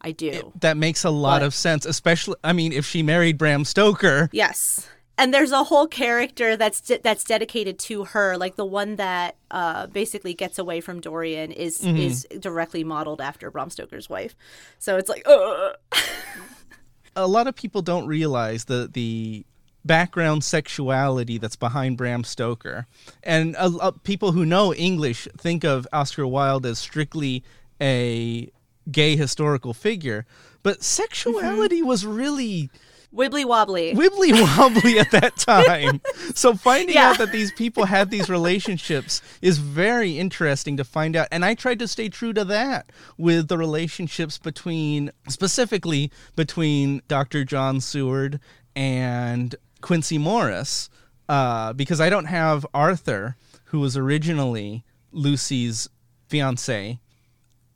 I 0.01 0.11
do. 0.11 0.51
That 0.59 0.77
makes 0.77 1.03
a 1.03 1.09
lot 1.09 1.39
But- 1.39 1.47
of 1.47 1.55
sense, 1.55 1.85
especially, 1.85 2.35
I 2.43 2.53
mean, 2.53 2.71
if 2.71 2.85
she 2.85 3.01
married 3.01 3.37
Bram 3.37 3.65
Stoker. 3.65 4.29
Yes. 4.31 4.87
And 5.17 5.33
there's 5.33 5.51
a 5.51 5.63
whole 5.63 5.87
character 5.87 6.57
that's 6.57 6.81
de- 6.81 6.99
that's 6.99 7.23
dedicated 7.23 7.79
to 7.79 8.05
her, 8.05 8.37
like 8.37 8.57
the 8.57 8.65
one 8.65 8.97
that 8.97 9.37
uh, 9.49 9.87
basically 9.87 10.33
gets 10.33 10.59
away 10.59 10.81
from 10.81 10.99
Dorian 10.99 11.51
is 11.51 11.83
is 11.83 12.27
directly 12.39 12.83
modeled 12.83 13.21
after 13.21 13.49
Bram 13.49 13.69
Stoker's 13.69 14.09
wife. 14.09 14.35
So 14.77 14.97
it's 14.97 15.09
like, 15.09 15.25
a 17.15 17.27
lot 17.27 17.47
of 17.47 17.55
people 17.55 17.81
don't 17.81 18.07
realize 18.07 18.65
the 18.65 18.89
the 18.91 19.45
background 19.85 20.43
sexuality 20.43 21.37
that's 21.37 21.55
behind 21.55 21.97
Bram 21.97 22.23
Stoker. 22.23 22.87
And 23.23 23.55
uh, 23.55 23.71
uh, 23.79 23.91
people 24.03 24.31
who 24.31 24.45
know 24.45 24.73
English 24.73 25.27
think 25.37 25.63
of 25.63 25.87
Oscar 25.93 26.27
Wilde 26.27 26.65
as 26.65 26.79
strictly 26.79 27.43
a 27.79 28.49
gay 28.91 29.15
historical 29.15 29.73
figure, 29.73 30.25
but 30.63 30.83
sexuality 30.83 31.79
mm-hmm. 31.79 31.87
was 31.87 32.05
really 32.05 32.69
wibbly 33.13 33.45
wobbly. 33.45 33.93
Wibbly 33.93 34.33
wobbly 34.33 34.99
at 34.99 35.11
that 35.11 35.35
time. 35.37 36.01
So 36.33 36.55
finding 36.55 36.95
yeah. 36.95 37.09
out 37.09 37.17
that 37.17 37.31
these 37.31 37.51
people 37.51 37.85
had 37.85 38.09
these 38.09 38.29
relationships 38.29 39.21
is 39.41 39.57
very 39.57 40.17
interesting 40.17 40.77
to 40.77 40.83
find 40.83 41.15
out. 41.15 41.27
And 41.31 41.45
i 41.45 41.53
tried 41.53 41.79
to 41.79 41.87
stay 41.87 42.09
true 42.09 42.33
to 42.33 42.43
that 42.45 42.91
with 43.17 43.47
the 43.47 43.57
relationships 43.57 44.37
between 44.37 45.11
specifically 45.27 46.11
between 46.35 47.01
dr 47.07 47.43
john 47.45 47.79
seward 47.81 48.39
and 48.75 49.55
quincy 49.81 50.17
morris 50.17 50.89
uh, 51.29 51.73
because 51.73 52.01
i 52.01 52.09
don't 52.09 52.25
have 52.25 52.65
arthur 52.73 53.35
who 53.65 53.79
was 53.79 53.95
originally 53.97 54.83
lucy's 55.11 55.87
fiance 56.27 56.99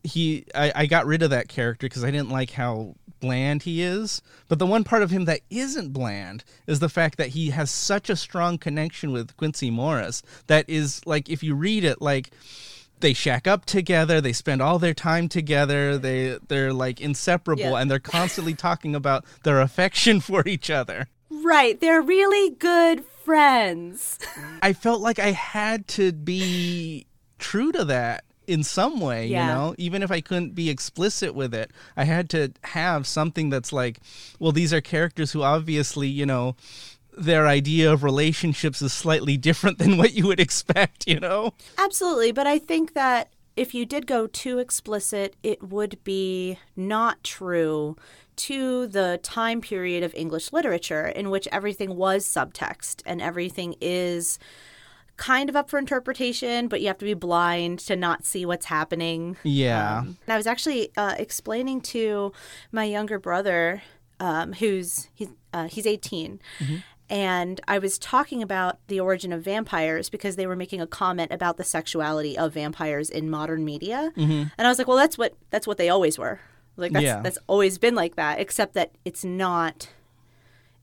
he 0.04 0.46
I, 0.56 0.72
I 0.76 0.86
got 0.86 1.06
rid 1.06 1.24
of 1.24 1.30
that 1.32 1.50
character 1.50 1.86
because 1.86 2.04
I 2.04 2.12
didn't 2.12 2.30
like 2.30 2.52
how 2.52 2.96
bland 3.20 3.64
he 3.64 3.82
is. 3.82 4.22
But 4.48 4.60
the 4.60 4.66
one 4.66 4.84
part 4.84 5.04
of 5.04 5.12
him 5.12 5.26
that 5.26 5.42
isn't 5.50 5.94
bland 5.94 6.44
is 6.68 6.80
the 6.80 6.90
fact 6.90 7.18
that 7.18 7.30
he 7.30 7.50
has 7.52 7.72
such 7.72 8.10
a 8.10 8.16
strong 8.16 8.58
connection 8.58 9.12
with 9.12 9.36
Quincy 9.38 9.70
Morris 9.70 10.22
that 10.48 10.70
is 10.70 11.06
like 11.06 11.30
if 11.30 11.44
you 11.44 11.56
read 11.56 11.84
it 11.84 12.02
like 12.02 12.32
they 13.00 13.14
shack 13.14 13.48
up 13.48 13.66
together, 13.66 14.20
they 14.20 14.34
spend 14.34 14.62
all 14.62 14.80
their 14.80 14.94
time 14.94 15.30
together, 15.30 15.98
they 15.98 16.38
they're 16.48 16.74
like 16.74 17.02
inseparable 17.02 17.64
yeah. 17.64 17.78
and 17.78 17.90
they're 17.90 18.00
constantly 18.00 18.54
talking 18.54 18.96
about 18.96 19.26
their 19.44 19.62
affection 19.62 20.20
for 20.20 20.48
each 20.48 20.70
other. 20.70 21.08
Right, 21.30 21.80
they're 21.80 22.02
really 22.02 22.50
good 22.56 23.06
friends. 23.06 24.18
I 24.62 24.74
felt 24.74 25.02
like 25.02 25.20
I 25.20 25.32
had 25.32 25.88
to 25.90 26.12
be 26.12 27.06
true 27.38 27.72
to 27.72 27.86
that 27.86 28.24
in 28.50 28.63
some 28.63 29.00
way, 29.00 29.27
yeah. 29.27 29.48
you 29.48 29.53
know, 29.53 29.75
even 29.77 30.01
if 30.01 30.10
I 30.10 30.22
couldn't 30.22 30.56
be 30.56 30.70
explicit 30.70 31.36
with 31.36 31.53
it, 31.53 31.72
I 31.96 32.06
had 32.06 32.29
to 32.32 32.51
have 32.63 33.06
something 33.06 33.51
that's 33.51 33.72
like, 33.72 34.00
well, 34.39 34.51
these 34.51 34.74
are 34.74 34.82
characters 34.82 35.32
who 35.32 35.44
obviously, 35.44 36.08
you 36.08 36.25
know, 36.25 36.56
their 37.15 37.48
idea 37.48 37.94
of 37.94 38.03
relationships 38.03 38.82
is 38.82 38.91
slightly 38.91 39.38
different 39.38 39.77
than 39.77 39.98
what 39.98 40.13
you 40.13 40.25
would 40.25 40.39
expect, 40.39 41.08
you 41.08 41.20
know? 41.20 41.53
Absolutely. 41.77 42.32
But 42.32 42.48
I 42.48 42.58
think 42.58 42.94
that 42.94 43.32
if 43.56 43.75
you 43.75 43.86
did 43.86 44.08
go 44.08 44.25
too 44.25 44.58
explicit, 44.58 45.36
it 45.44 45.62
would 45.62 46.03
be 46.03 46.58
not 46.75 47.24
true 47.24 47.98
to 48.38 48.88
the 48.88 49.20
time 49.22 49.62
period 49.62 50.01
of 50.01 50.15
English 50.15 50.53
literature 50.53 51.06
in 51.06 51.29
which 51.29 51.48
everything 51.51 51.98
was 51.98 52.25
subtext 52.25 53.03
and 53.06 53.22
everything 53.22 53.75
is 53.79 54.39
kind 55.20 55.50
of 55.50 55.56
up 55.56 55.70
for 55.70 55.78
interpretation, 55.78 56.70
but 56.70 56.80
you 56.80 56.88
have 56.88 56.98
to 56.98 57.06
be 57.06 57.14
blind 57.14 57.78
to 57.80 57.96
not 57.96 58.26
see 58.26 58.46
what's 58.46 58.68
happening. 58.68 59.36
Yeah. 59.44 60.00
Um, 60.00 60.18
I 60.28 60.38
was 60.38 60.48
actually 60.48 60.92
uh, 60.96 61.16
explaining 61.20 61.82
to 61.82 62.32
my 62.72 62.86
younger 62.86 63.20
brother, 63.20 63.84
um, 64.22 64.54
who's 64.54 65.10
he's 65.14 65.28
uh, 65.54 65.68
he's 65.68 65.86
18. 65.86 66.40
Mm-hmm. 66.60 66.76
And 67.12 67.60
I 67.68 67.80
was 67.80 68.00
talking 68.00 68.42
about 68.42 68.78
the 68.88 69.00
origin 69.00 69.34
of 69.34 69.44
vampires 69.44 70.10
because 70.10 70.36
they 70.38 70.48
were 70.48 70.56
making 70.56 70.80
a 70.80 70.88
comment 70.88 71.34
about 71.34 71.58
the 71.58 71.64
sexuality 71.64 72.38
of 72.38 72.54
vampires 72.54 73.10
in 73.10 73.30
modern 73.30 73.66
media, 73.66 74.14
mm-hmm. 74.16 74.44
and 74.58 74.68
I 74.68 74.70
was 74.70 74.78
like, 74.78 74.88
"Well, 74.88 74.98
that's 74.98 75.18
what 75.18 75.34
that's 75.50 75.66
what 75.66 75.78
they 75.78 75.90
always 75.90 76.20
were. 76.20 76.40
Like 76.78 76.92
that's 76.92 77.04
yeah. 77.04 77.22
that's 77.22 77.40
always 77.48 77.80
been 77.80 77.96
like 77.96 78.16
that, 78.16 78.40
except 78.40 78.76
that 78.76 78.92
it's 79.06 79.26
not 79.26 79.90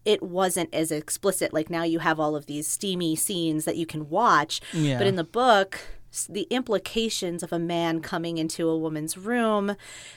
it 0.07 0.23
wasn't 0.23 0.73
as 0.73 0.91
explicit. 0.91 1.53
Like 1.53 1.69
now 1.69 1.83
you 1.83 1.99
have 1.99 2.19
all 2.19 2.37
of 2.37 2.47
these 2.47 2.67
steamy 2.67 3.17
scenes 3.17 3.67
that 3.67 3.77
you 3.77 3.85
can 3.85 4.09
watch. 4.09 4.61
Yeah. 4.73 4.99
But 4.99 5.09
in 5.09 5.17
the 5.17 5.25
book, 5.25 5.81
the 6.31 6.47
implications 6.51 7.43
of 7.43 7.53
a 7.53 7.59
man 7.59 8.01
coming 8.01 8.39
into 8.39 8.69
a 8.69 8.79
woman's 8.79 9.19
room 9.19 9.77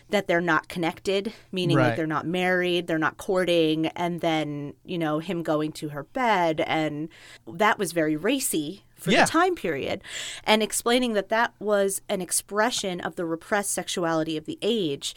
that 0.09 0.27
they're 0.27 0.39
not 0.39 0.69
connected 0.69 1.33
meaning 1.51 1.75
right. 1.75 1.87
like 1.87 1.95
they're 1.97 2.07
not 2.07 2.25
married 2.25 2.87
they're 2.87 2.97
not 2.97 3.17
courting 3.17 3.87
and 3.87 4.21
then 4.21 4.73
you 4.85 4.97
know 4.97 5.19
him 5.19 5.43
going 5.43 5.73
to 5.73 5.89
her 5.89 6.03
bed 6.03 6.63
and 6.67 7.09
that 7.45 7.77
was 7.77 7.91
very 7.91 8.15
racy 8.15 8.85
for 8.95 9.11
yeah. 9.11 9.25
the 9.25 9.31
time 9.31 9.55
period 9.55 10.01
and 10.45 10.63
explaining 10.63 11.13
that 11.13 11.27
that 11.27 11.53
was 11.59 12.01
an 12.07 12.21
expression 12.21 13.01
of 13.01 13.15
the 13.17 13.25
repressed 13.25 13.71
sexuality 13.71 14.37
of 14.37 14.45
the 14.45 14.59
age 14.61 15.13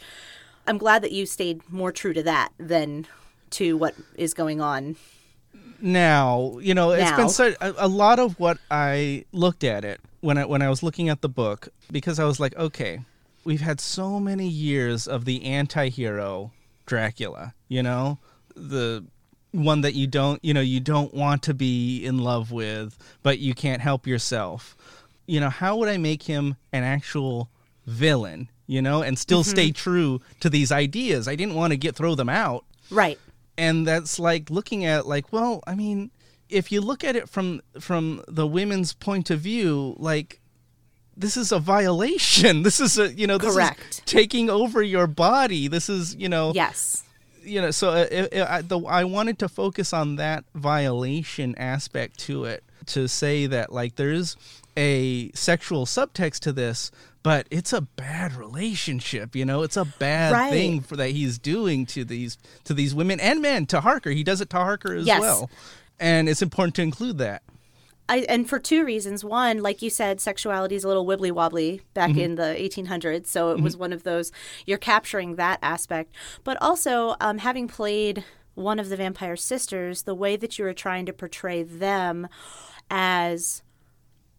i'm 0.67 0.77
glad 0.77 1.01
that 1.01 1.13
you 1.13 1.25
stayed 1.25 1.61
more 1.71 1.93
true 1.93 2.13
to 2.13 2.23
that 2.23 2.51
than 2.57 3.07
to 3.53 3.77
what 3.77 3.95
is 4.15 4.33
going 4.33 4.61
on 4.61 4.95
now 5.81 6.57
you 6.61 6.73
know 6.73 6.91
it's 6.91 7.11
now. 7.11 7.17
been 7.17 7.29
so 7.29 7.53
a, 7.61 7.73
a, 7.77 7.87
lot 7.87 8.19
of 8.19 8.39
what 8.39 8.57
i 8.71 9.23
looked 9.31 9.63
at 9.63 9.83
it 9.83 9.99
when 10.21 10.37
i 10.37 10.45
when 10.45 10.61
i 10.61 10.69
was 10.69 10.81
looking 10.81 11.09
at 11.09 11.21
the 11.21 11.29
book 11.29 11.67
because 11.91 12.19
i 12.19 12.23
was 12.23 12.39
like 12.39 12.55
okay 12.55 12.99
we've 13.43 13.61
had 13.61 13.81
so 13.81 14.19
many 14.19 14.47
years 14.47 15.07
of 15.07 15.25
the 15.25 15.43
anti-hero 15.43 16.51
dracula 16.85 17.53
you 17.73 17.81
know? 17.81 18.19
The 18.55 19.03
one 19.51 19.81
that 19.81 19.93
you 19.93 20.07
don't 20.07 20.43
you 20.43 20.53
know 20.53 20.61
you 20.61 20.79
don't 20.79 21.13
want 21.13 21.43
to 21.43 21.53
be 21.53 22.03
in 22.03 22.17
love 22.17 22.51
with 22.51 22.97
but 23.21 23.39
you 23.39 23.53
can't 23.53 23.81
help 23.81 24.07
yourself. 24.07 24.77
You 25.25 25.39
know 25.39 25.49
how 25.49 25.77
would 25.77 25.89
i 25.89 25.97
make 25.97 26.23
him 26.23 26.55
an 26.71 26.83
actual 26.83 27.49
villain 27.85 28.49
you 28.67 28.81
know 28.81 29.01
and 29.01 29.17
still 29.17 29.41
mm-hmm. 29.41 29.49
stay 29.49 29.71
true 29.71 30.21
to 30.39 30.49
these 30.49 30.71
ideas? 30.71 31.27
I 31.27 31.35
didn't 31.35 31.55
want 31.55 31.71
to 31.71 31.77
get 31.77 31.95
throw 31.95 32.15
them 32.15 32.29
out. 32.29 32.65
Right 32.91 33.19
and 33.57 33.85
that's 33.87 34.19
like 34.19 34.49
looking 34.49 34.85
at 34.85 35.05
like 35.05 35.31
well 35.31 35.61
i 35.67 35.75
mean 35.75 36.11
if 36.49 36.71
you 36.71 36.81
look 36.81 37.03
at 37.03 37.15
it 37.15 37.29
from 37.29 37.61
from 37.79 38.23
the 38.27 38.47
women's 38.47 38.93
point 38.93 39.29
of 39.29 39.39
view 39.39 39.95
like 39.97 40.39
this 41.15 41.37
is 41.37 41.51
a 41.51 41.59
violation. 41.59 42.63
This 42.63 42.79
is 42.79 42.97
a 42.97 43.13
you 43.13 43.27
know 43.27 43.37
this 43.37 43.53
Correct. 43.53 43.89
is 43.89 44.01
taking 44.05 44.49
over 44.49 44.81
your 44.81 45.07
body. 45.07 45.67
This 45.67 45.89
is 45.89 46.15
you 46.15 46.29
know 46.29 46.51
yes. 46.55 47.03
you 47.43 47.61
know 47.61 47.71
so 47.71 47.93
it, 47.93 48.11
uh, 48.11 48.27
it, 48.31 48.39
uh, 48.39 48.47
I, 48.49 48.61
the, 48.61 48.79
I 48.79 49.03
wanted 49.03 49.39
to 49.39 49.49
focus 49.49 49.93
on 49.93 50.15
that 50.15 50.45
violation 50.55 51.55
aspect 51.57 52.19
to 52.19 52.45
it 52.45 52.63
to 52.87 53.07
say 53.07 53.45
that 53.45 53.71
like 53.71 53.95
there's 53.95 54.35
a 54.75 55.31
sexual 55.33 55.85
subtext 55.85 56.39
to 56.39 56.51
this 56.51 56.91
but 57.21 57.47
it's 57.51 57.73
a 57.73 57.81
bad 57.81 58.33
relationship 58.35 59.35
you 59.35 59.45
know 59.45 59.61
it's 59.61 59.77
a 59.77 59.85
bad 59.85 60.33
right. 60.33 60.51
thing 60.51 60.81
for 60.81 60.95
that 60.95 61.09
he's 61.09 61.37
doing 61.37 61.85
to 61.85 62.03
these 62.03 62.37
to 62.63 62.73
these 62.73 62.93
women 62.95 63.19
and 63.19 63.41
men 63.41 63.65
to 63.65 63.81
harker 63.81 64.09
he 64.09 64.23
does 64.23 64.41
it 64.41 64.49
to 64.49 64.57
harker 64.57 64.93
as 64.93 65.05
yes. 65.05 65.19
well 65.19 65.49
and 65.99 66.27
it's 66.27 66.41
important 66.41 66.75
to 66.75 66.81
include 66.81 67.17
that 67.17 67.43
I, 68.09 68.25
and 68.27 68.47
for 68.49 68.59
two 68.59 68.83
reasons. 68.83 69.23
One, 69.23 69.61
like 69.61 69.81
you 69.81 69.89
said, 69.89 70.19
sexuality 70.19 70.75
is 70.75 70.83
a 70.83 70.87
little 70.87 71.05
wibbly 71.05 71.31
wobbly 71.31 71.81
back 71.93 72.11
mm-hmm. 72.11 72.19
in 72.19 72.35
the 72.35 72.55
1800s. 72.59 73.27
So 73.27 73.51
it 73.51 73.55
mm-hmm. 73.55 73.63
was 73.63 73.77
one 73.77 73.93
of 73.93 74.03
those, 74.03 74.31
you're 74.65 74.77
capturing 74.77 75.35
that 75.37 75.59
aspect. 75.61 76.13
But 76.43 76.61
also, 76.61 77.15
um, 77.21 77.37
having 77.37 77.67
played 77.67 78.25
one 78.55 78.79
of 78.79 78.89
the 78.89 78.97
vampire 78.97 79.35
sisters, 79.35 80.03
the 80.03 80.13
way 80.13 80.35
that 80.35 80.59
you 80.59 80.65
were 80.65 80.73
trying 80.73 81.05
to 81.05 81.13
portray 81.13 81.63
them 81.63 82.27
as 82.89 83.63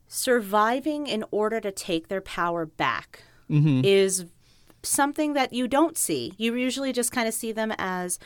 surviving 0.08 1.06
in 1.06 1.24
order 1.30 1.60
to 1.60 1.72
take 1.72 2.08
their 2.08 2.20
power 2.20 2.64
back 2.64 3.24
mm-hmm. 3.50 3.80
is 3.84 4.26
something 4.82 5.32
that 5.32 5.52
you 5.52 5.66
don't 5.66 5.98
see. 5.98 6.34
You 6.36 6.54
usually 6.54 6.92
just 6.92 7.12
kind 7.12 7.26
of 7.26 7.34
see 7.34 7.52
them 7.52 7.72
as 7.78 8.18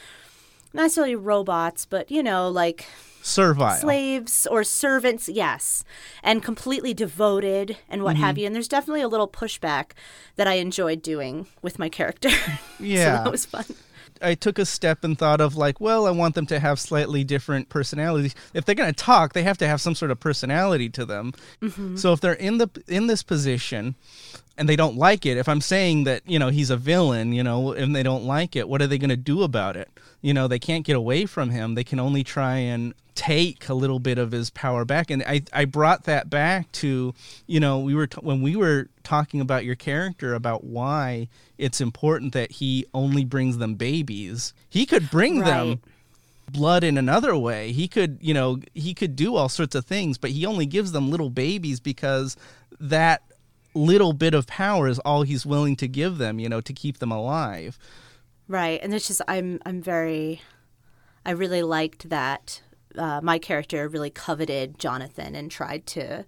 not 0.75 0.83
necessarily 0.83 1.15
robots, 1.15 1.87
but 1.87 2.11
you 2.11 2.23
know, 2.23 2.49
like 2.51 2.87
servile 3.23 3.71
slaves 3.77 4.47
or 4.51 4.65
servants, 4.65 5.29
yes, 5.29 5.85
and 6.23 6.43
completely 6.43 6.95
devoted 6.95 7.77
and 7.89 8.03
what 8.03 8.17
mm-hmm. 8.17 8.25
have 8.25 8.39
you. 8.39 8.47
And 8.47 8.55
there's 8.55 8.69
definitely 8.69 9.03
a 9.03 9.09
little 9.09 9.29
pushback 9.29 9.93
that 10.37 10.47
I 10.47 10.55
enjoyed 10.55 11.03
doing 11.03 11.47
with 11.63 11.79
my 11.79 11.89
character. 11.89 12.31
Yeah, 12.81 13.19
so 13.19 13.25
that 13.25 13.33
was 13.33 13.45
fun. 13.45 13.65
I 14.23 14.35
took 14.35 14.59
a 14.59 14.65
step 14.65 15.05
and 15.05 15.19
thought 15.19 15.41
of 15.41 15.57
like, 15.57 15.81
well, 15.81 16.07
I 16.07 16.11
want 16.11 16.35
them 16.35 16.47
to 16.47 16.59
have 16.59 16.79
slightly 16.79 17.25
different 17.25 17.69
personalities. 17.69 18.35
If 18.55 18.65
they're 18.65 18.75
going 18.75 18.93
to 18.93 19.05
talk, 19.05 19.33
they 19.33 19.43
have 19.43 19.59
to 19.59 19.69
have 19.69 19.81
some 19.81 19.95
sort 19.95 20.11
of 20.11 20.21
personality 20.21 20.89
to 20.91 21.05
them. 21.05 21.33
Mm-hmm. 21.63 21.97
So 21.97 22.13
if 22.13 22.21
they're 22.21 22.33
in 22.33 22.59
the 22.59 22.69
in 22.87 23.07
this 23.07 23.23
position 23.23 23.95
and 24.59 24.69
they 24.69 24.77
don't 24.77 24.97
like 24.97 25.25
it, 25.25 25.39
if 25.39 25.49
I'm 25.49 25.61
saying 25.61 26.05
that, 26.05 26.23
you 26.27 26.39
know, 26.39 26.49
he's 26.49 26.69
a 26.69 26.77
villain, 26.77 27.33
you 27.33 27.45
know, 27.45 27.73
and 27.73 27.95
they 27.95 28.03
don't 28.03 28.25
like 28.25 28.57
it, 28.57 28.69
what 28.69 28.83
are 28.83 28.87
they 28.87 28.99
going 28.99 29.11
to 29.11 29.17
do 29.17 29.43
about 29.43 29.77
it? 29.77 29.89
You 30.21 30.35
know, 30.35 30.49
they 30.49 30.59
can't 30.59 30.85
get 30.85 30.97
away 30.97 31.27
from 31.27 31.51
him. 31.51 31.77
They 31.77 31.85
can 31.85 32.01
only 32.01 32.25
try 32.25 32.57
and 32.57 32.93
take 33.15 33.69
a 33.69 33.75
little 33.75 33.99
bit 33.99 34.17
of 34.17 34.31
his 34.31 34.49
power 34.51 34.85
back 34.85 35.11
and 35.11 35.25
i 35.25 35.43
i 35.53 35.65
brought 35.65 36.05
that 36.05 36.31
back 36.31 36.71
to 36.71 37.13
you 37.49 37.59
know 37.59 37.81
we 37.81 37.93
were 37.93 38.07
t- 38.07 38.21
when 38.21 38.41
we 38.43 38.55
were 38.55 38.87
talking 39.03 39.41
about 39.41 39.65
your 39.65 39.75
character 39.75 40.35
about 40.35 40.63
why 40.63 41.27
it's 41.59 41.81
important 41.81 42.33
that 42.33 42.53
he 42.53 42.87
only 42.95 43.25
brings 43.25 43.59
them 43.59 43.75
babies 43.75 44.55
he 44.69 44.87
could 44.87 45.11
bring 45.11 45.41
right. 45.41 45.47
them 45.47 45.81
blood 46.53 46.85
in 46.85 46.97
another 46.97 47.37
way 47.37 47.73
he 47.73 47.89
could 47.89 48.19
you 48.21 48.33
know 48.33 48.61
he 48.73 48.95
could 48.95 49.17
do 49.17 49.35
all 49.35 49.49
sorts 49.49 49.75
of 49.75 49.85
things 49.85 50.17
but 50.17 50.31
he 50.31 50.47
only 50.47 50.65
gives 50.65 50.93
them 50.93 51.11
little 51.11 51.29
babies 51.29 51.81
because 51.81 52.37
that 52.79 53.21
little 53.79 54.13
bit 54.13 54.35
of 54.35 54.47
power 54.47 54.89
is 54.89 54.99
all 55.01 55.23
he's 55.23 55.45
willing 55.47 55.77
to 55.77 55.87
give 55.89 56.19
them 56.19 56.39
you 56.39 56.49
know 56.49 56.61
to 56.61 56.73
keep 56.73 56.99
them 56.99 57.13
alive 57.13 57.79
right 58.49 58.81
and 58.83 58.93
it's 58.95 59.07
just 59.07 59.23
i'm 59.29 59.59
i'm 59.67 59.81
very 59.81 60.41
i 61.25 61.31
really 61.31 61.63
liked 61.63 62.09
that 62.09 62.61
uh, 62.97 63.21
my 63.23 63.39
character 63.39 63.87
really 63.87 64.11
coveted 64.11 64.79
Jonathan 64.79 65.35
and 65.37 65.51
tried 65.51 65.87
to 65.87 66.25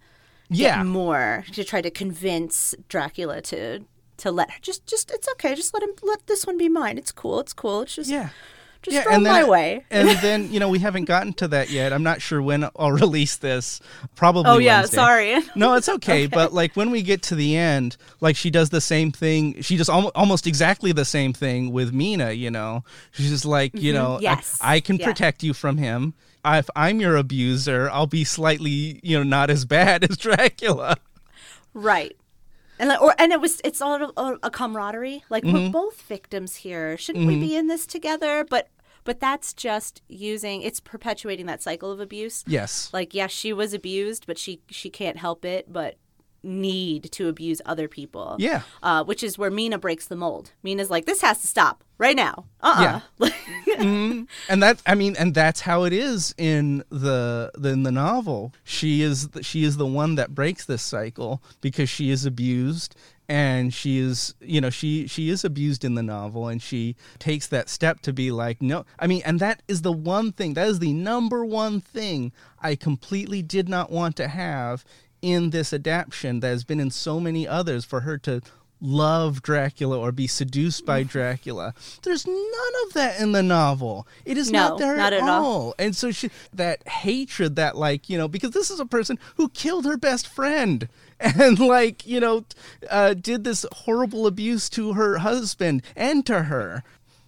Yeah. 0.51 0.83
more 0.85 1.45
to 1.53 1.65
try 1.65 1.81
to 1.81 1.91
convince 1.91 2.75
Dracula 2.89 3.41
to 3.43 3.81
to 4.19 4.31
let 4.31 4.51
her 4.51 4.59
just 4.61 4.87
just 4.87 5.11
it's 5.11 5.29
okay 5.33 5.55
just 5.55 5.73
let 5.75 5.83
him 5.83 5.95
let 6.03 6.27
this 6.27 6.47
one 6.47 6.59
be 6.59 6.69
mine 6.69 6.99
it's 6.99 7.13
cool 7.13 7.41
it's 7.41 7.55
cool 7.55 7.81
it's 7.83 7.95
just 7.97 8.11
Yeah. 8.11 8.29
Just 8.83 8.95
yeah, 8.95 9.03
throw 9.03 9.13
and 9.15 9.27
then, 9.27 9.33
my 9.43 9.49
way 9.49 9.85
and 9.91 10.09
then, 10.23 10.51
you 10.53 10.59
know, 10.61 10.69
we 10.69 10.79
haven't 10.79 11.05
gotten 11.05 11.33
to 11.35 11.49
that 11.49 11.71
yet. 11.71 11.93
I'm 11.93 12.03
not 12.03 12.23
sure 12.23 12.41
when 12.41 12.65
I'll 12.77 12.93
release 13.07 13.37
this. 13.37 13.81
Probably 14.17 14.51
oh 14.51 14.59
yeah 14.59 14.81
Wednesday. 14.81 14.97
sorry 14.97 15.39
No, 15.55 15.75
it's 15.75 15.89
okay, 15.97 16.27
But 16.27 16.53
like 16.53 16.75
when 16.77 16.91
we 16.91 17.03
get 17.03 17.23
to 17.25 17.35
the 17.35 17.57
end, 17.57 17.97
like 18.21 18.37
she 18.37 18.51
does 18.51 18.71
the 18.71 18.81
same 18.81 19.13
thing. 19.13 19.61
She 19.63 19.77
does 19.77 19.89
al- 19.91 20.13
almost 20.15 20.47
exactly 20.47 20.93
the 20.93 21.05
same 21.05 21.33
thing 21.33 21.73
with 21.73 21.93
Mina. 21.93 22.33
You 22.33 22.51
know, 22.51 22.85
she's 23.13 23.31
just 23.31 23.45
like, 23.45 23.73
you 23.75 23.93
know, 23.93 24.15
I- 24.15 24.17
Mm-hmm. 24.17 24.23
Yes. 24.23 24.59
I, 24.61 24.81
can 24.81 24.97
Yeah. 24.97 25.07
protect 25.07 25.43
you 25.43 25.53
from 25.55 25.77
him. 25.77 26.15
If 26.45 26.71
I'm 26.75 27.01
your 27.01 27.17
abuser, 27.17 27.91
I'll 27.91 28.07
be 28.07 28.25
slightly, 28.25 28.99
you 29.03 29.17
know, 29.19 29.23
not 29.25 29.51
as 29.51 29.65
bad 29.67 30.05
as 30.09 30.17
Dracula. 30.17 30.97
right 31.75 32.17
and 32.81 32.89
like, 32.89 33.01
or 33.01 33.15
and 33.19 33.31
it 33.31 33.41
was 33.41 33.61
it's 33.65 33.81
all 33.81 34.13
a, 34.17 34.39
a 34.43 34.51
camaraderie. 34.51 35.23
Like 35.31 35.45
Mm-hmm. 35.45 35.67
we're 35.67 35.71
both 35.71 36.03
victims 36.03 36.57
here. 36.57 36.97
Shouldn't 36.97 37.27
we 37.27 37.39
be 37.39 37.55
in 37.55 37.69
this 37.69 37.87
together? 37.87 38.45
But 38.49 38.69
but 39.05 39.21
that's 39.21 39.53
just 39.55 40.03
using 40.09 40.63
it's 40.63 40.81
perpetuating 40.81 41.47
that 41.47 41.63
cycle 41.63 41.93
of 41.93 42.01
abuse. 42.01 42.43
Yes. 42.47 42.91
like 42.93 43.15
yes 43.15 43.31
she 43.31 43.53
was 43.53 43.73
abused 43.73 44.27
but 44.27 44.37
she 44.39 44.61
she 44.69 44.91
can't 44.91 45.17
help 45.19 45.45
it. 45.45 45.73
But 45.73 45.97
need 46.43 47.11
to 47.13 47.29
abuse 47.29 47.61
other 47.67 47.89
people. 47.89 48.37
Yeah. 48.39 48.63
uh, 48.83 49.05
which 49.05 49.23
is 49.23 49.39
where 49.39 49.51
mina 49.51 49.79
breaks 49.79 50.07
the 50.07 50.17
mold. 50.17 50.53
Mina's 50.63 50.91
like 50.91 51.05
this 51.07 51.21
has 51.21 51.41
to 51.41 51.47
stop 51.47 51.85
right 51.99 52.17
now. 52.17 52.47
Uh-uh. 52.63 53.01
And 54.49 54.63
that 54.63 54.83
I 54.87 54.95
mean, 54.95 55.17
and 55.19 55.35
that's 55.35 55.61
how 55.61 55.85
it 55.85 55.93
is 55.93 56.35
in 56.37 56.85
the, 56.91 57.51
the 57.55 57.71
in 57.71 57.83
the 57.83 57.93
novel. 57.93 58.53
She 58.65 59.03
is 59.03 59.29
she 59.43 59.65
is 59.65 59.77
the 59.77 59.87
one 59.87 60.17
that 60.17 60.35
breaks 60.35 60.65
this 60.65 60.83
cycle 60.83 61.43
because 61.61 61.89
she 61.89 62.11
is 62.11 62.27
abused 62.27 62.97
and 63.31 63.73
she 63.73 63.99
is 63.99 64.35
you 64.41 64.61
know 64.61 64.71
she 64.71 65.07
she 65.07 65.31
is 65.31 65.45
abused 65.45 65.85
in 65.85 65.95
the 65.95 66.03
novel 66.03 66.49
and 66.49 66.61
she 66.61 66.97
takes 67.21 67.47
that 67.47 67.69
step 67.69 68.01
to 68.01 68.13
be 68.13 68.33
like 68.33 68.61
no 68.61 68.85
i 68.99 69.07
mean 69.07 69.23
and 69.25 69.39
that 69.39 69.63
is 69.69 69.83
the 69.83 69.93
one 69.93 70.33
thing 70.33 70.55
that 70.55 70.67
is 70.67 70.81
the 70.81 70.93
number 70.93 71.45
one 71.45 71.81
thing 71.81 72.33
i 72.61 72.75
completely 72.75 73.41
did 73.41 73.69
not 73.69 73.89
want 73.89 74.17
to 74.17 74.27
have 74.27 74.85
in 75.23 75.51
this 75.51 75.73
adaptation 75.73 76.41
that 76.41 76.49
has 76.49 76.65
been 76.65 76.81
in 76.81 76.91
so 76.91 77.21
many 77.21 77.47
others 77.47 77.85
for 77.85 78.01
her 78.01 78.19
to 78.19 78.41
love 78.81 79.43
Dracula 79.43 79.99
or 79.99 80.11
be 80.13 80.27
seduced 80.27 80.87
by 80.87 81.03
Dracula. 81.03 81.75
There's 82.03 82.27
none 82.27 82.73
of 82.87 82.95
that 82.95 83.21
in 83.21 83.33
the 83.33 83.43
novel. 83.43 84.07
It 84.25 84.39
is 84.39 84.51
No, 84.51 84.71
not 84.71 84.79
there 84.79 84.97
not 84.97 85.13
at 85.13 85.23
at 85.23 85.29
all. 85.29 85.45
all. 85.45 85.75
And 85.79 85.95
so 85.95 86.11
she, 86.11 86.31
that 86.55 86.87
hatred 86.89 87.57
that 87.57 87.77
like, 87.77 88.09
you 88.09 88.17
know, 88.17 88.29
because 88.29 88.53
this 88.53 88.71
is 88.71 88.81
a 88.81 88.87
person 88.87 89.19
who 89.37 89.51
killed 89.51 89.85
her 89.85 89.99
best 89.99 90.27
friend 90.27 90.89
and 91.21 91.59
like, 91.59 92.07
you 92.07 92.21
know, 92.21 92.45
uh, 92.89 93.15
did 93.15 93.45
this 93.45 93.67
horrible 93.71 94.27
abuse 94.27 94.71
to 94.71 94.95
her 94.95 95.19
husband 95.19 95.83
and 95.95 96.25
to 96.27 96.45
her. 96.45 96.83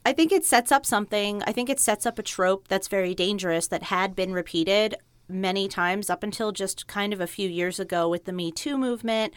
I 0.05 0.13
think 0.13 0.33
it 0.33 0.45
sets 0.45 0.73
up 0.73 0.85
something. 0.85 1.43
I 1.47 1.53
think 1.53 1.69
it 1.71 1.79
sets 1.79 2.07
up 2.07 2.19
a 2.19 2.23
trope 2.23 2.67
that's 2.69 2.89
very 2.89 3.15
dangerous 3.15 3.69
that 3.69 3.85
had 3.85 4.17
been 4.17 4.33
repeated 4.33 4.97
many 5.33 5.69
times 5.69 6.11
up 6.11 6.23
until 6.23 6.53
just 6.53 6.87
kind 6.87 7.12
of 7.12 7.21
a 7.21 7.27
few 7.27 7.49
years 7.49 7.81
ago 7.81 8.09
with 8.09 8.25
the 8.25 8.33
Me 8.33 8.53
Too 8.53 8.79
movement, 8.79 9.35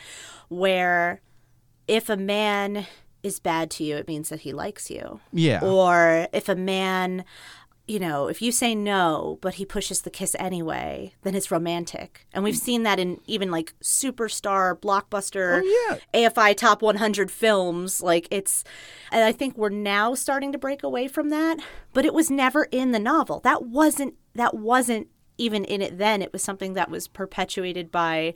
where 0.50 1.22
if 1.88 2.10
a 2.10 2.18
man 2.18 2.86
is 3.24 3.39
bad 3.39 3.72
to 3.72 3.84
you, 3.84 3.96
it 3.96 4.08
means 4.08 4.30
that 4.30 4.41
he 4.41 4.54
likes 4.54 4.89
you. 4.89 5.19
Yeah. 5.34 5.60
Or 5.63 6.28
if 6.32 6.48
a 6.48 6.56
man, 6.56 7.26
you 7.88 8.00
know, 8.00 8.28
if 8.28 8.41
you 8.41 8.52
say 8.52 8.76
no, 8.76 9.39
but 9.41 9.56
he 9.56 9.65
pushes 9.65 10.02
the 10.02 10.12
kiss 10.12 10.36
anyway, 10.38 11.13
then 11.24 11.34
it's 11.34 11.50
romantic. 11.50 12.28
And 12.34 12.43
we've 12.43 12.56
seen 12.56 12.84
that 12.84 13.00
in 13.00 13.19
even 13.26 13.50
like 13.50 13.74
superstar, 13.84 14.80
blockbuster, 14.80 15.62
Oh, 15.63 15.98
AFI 16.13 16.56
top 16.56 16.84
100 16.84 17.32
films. 17.32 18.02
Like 18.02 18.28
it's, 18.30 18.63
and 19.12 19.24
I 19.24 19.32
think 19.32 19.58
we're 19.58 19.69
now 19.69 20.13
starting 20.13 20.52
to 20.52 20.58
break 20.60 20.84
away 20.84 21.08
from 21.08 21.30
that, 21.30 21.58
but 21.93 22.06
it 22.06 22.13
was 22.13 22.30
never 22.30 22.65
in 22.65 22.91
the 22.91 23.00
novel. 23.00 23.39
That 23.39 23.63
wasn't, 23.63 24.15
that 24.36 24.54
wasn't 24.54 25.08
even 25.38 25.65
in 25.65 25.82
it 25.82 25.98
then. 25.98 26.21
It 26.21 26.32
was 26.34 26.43
something 26.43 26.74
that 26.74 26.89
was 26.89 27.08
perpetuated 27.08 27.91
by, 27.91 28.34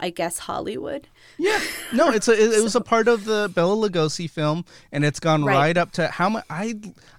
I 0.00 0.10
guess, 0.10 0.38
Hollywood. 0.38 1.08
Yeah, 1.38 1.60
no, 1.92 2.10
it's 2.10 2.28
a, 2.28 2.32
it, 2.32 2.58
it 2.58 2.62
was 2.62 2.74
a 2.74 2.80
part 2.92 3.08
of 3.08 3.24
the 3.24 3.50
Bela 3.54 3.88
Lugosi 3.88 4.28
film, 4.28 4.64
and 4.90 5.04
it's 5.04 5.20
gone 5.20 5.44
right, 5.44 5.56
Right. 5.56 5.76
up 5.78 5.92
to 5.92 6.08
how 6.08 6.28
much 6.30 6.44
I 6.50 6.74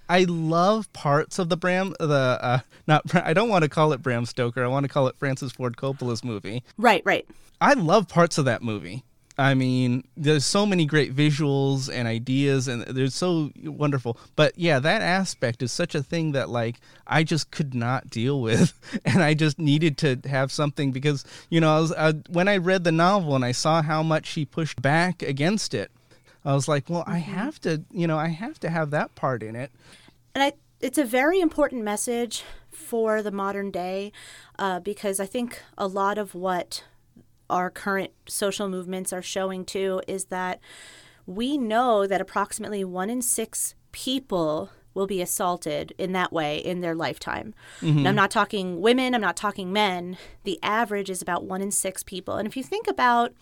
I 0.08 0.24
love 0.24 0.92
parts 0.92 1.38
of 1.38 1.48
the 1.48 1.56
Bram 1.56 1.94
the 1.98 2.38
uh, 2.40 2.58
not 2.86 3.02
I 3.14 3.32
don't 3.32 3.48
want 3.48 3.62
to 3.64 3.68
call 3.68 3.92
it 3.92 4.02
Bram 4.02 4.26
Stoker, 4.26 4.64
I 4.64 4.68
want 4.68 4.84
to 4.84 4.88
call 4.88 5.06
it 5.08 5.16
Francis 5.18 5.52
Ford 5.52 5.76
Coppola's 5.76 6.22
movie. 6.24 6.62
Right, 6.76 7.02
right. 7.04 7.26
I 7.60 7.74
love 7.74 8.08
parts 8.08 8.36
of 8.38 8.44
that 8.46 8.62
movie. 8.62 9.04
I 9.36 9.54
mean, 9.54 10.04
there's 10.16 10.44
so 10.44 10.64
many 10.64 10.86
great 10.86 11.14
visuals 11.14 11.92
and 11.92 12.06
ideas, 12.06 12.68
and 12.68 12.82
they're 12.82 13.08
so 13.08 13.50
wonderful. 13.64 14.16
But 14.36 14.56
yeah, 14.56 14.78
that 14.78 15.02
aspect 15.02 15.62
is 15.62 15.72
such 15.72 15.96
a 15.96 16.02
thing 16.02 16.32
that 16.32 16.50
like 16.50 16.76
I 17.06 17.24
just 17.24 17.50
could 17.50 17.74
not 17.74 18.10
deal 18.10 18.40
with, 18.40 18.72
and 19.04 19.22
I 19.22 19.34
just 19.34 19.58
needed 19.58 19.98
to 19.98 20.20
have 20.28 20.52
something 20.52 20.92
because 20.92 21.24
you 21.50 21.60
know 21.60 21.76
I 21.76 21.80
was 21.80 21.92
uh, 21.92 22.12
when 22.28 22.46
I 22.46 22.58
read 22.58 22.84
the 22.84 22.92
novel 22.92 23.34
and 23.34 23.44
I 23.44 23.52
saw 23.52 23.82
how 23.82 24.02
much 24.02 24.30
he 24.30 24.44
pushed 24.44 24.80
back 24.80 25.22
against 25.22 25.74
it, 25.74 25.90
I 26.44 26.54
was 26.54 26.68
like, 26.68 26.90
well, 26.90 27.04
I 27.06 27.18
have 27.18 27.60
to, 27.62 27.82
you 27.90 28.06
know, 28.06 28.18
I 28.18 28.28
have 28.28 28.60
to 28.60 28.70
have 28.70 28.90
that 28.90 29.14
part 29.14 29.42
in 29.42 29.56
it. 29.56 29.72
and 30.34 30.44
I, 30.44 30.52
it's 30.80 30.98
a 30.98 31.04
very 31.04 31.40
important 31.40 31.82
message 31.82 32.44
for 32.70 33.22
the 33.22 33.30
modern 33.30 33.70
day 33.70 34.12
uh, 34.58 34.80
because 34.80 35.18
I 35.18 35.26
think 35.26 35.62
a 35.78 35.86
lot 35.86 36.18
of 36.18 36.34
what 36.34 36.84
our 37.50 37.70
current 37.70 38.12
social 38.26 38.68
movements 38.68 39.12
are 39.12 39.22
showing 39.22 39.64
too 39.64 40.00
is 40.06 40.26
that 40.26 40.60
we 41.26 41.56
know 41.56 42.06
that 42.06 42.20
approximately 42.20 42.84
one 42.84 43.10
in 43.10 43.22
six 43.22 43.74
people 43.92 44.70
will 44.94 45.06
be 45.06 45.20
assaulted 45.20 45.92
in 45.98 46.12
that 46.12 46.32
way 46.32 46.58
in 46.58 46.80
their 46.80 46.94
lifetime. 46.94 47.54
And 47.80 47.90
I'm 47.90 48.04
mm-hmm. 48.04 48.14
not 48.14 48.30
talking 48.30 48.80
women, 48.80 49.14
I'm 49.14 49.20
not 49.20 49.36
talking 49.36 49.72
men. 49.72 50.16
The 50.44 50.58
average 50.62 51.10
is 51.10 51.20
about 51.20 51.44
one 51.44 51.60
in 51.60 51.70
six 51.70 52.02
people. 52.02 52.36
And 52.36 52.46
if 52.46 52.56
you 52.56 52.62
think 52.62 52.86
about 52.86 53.32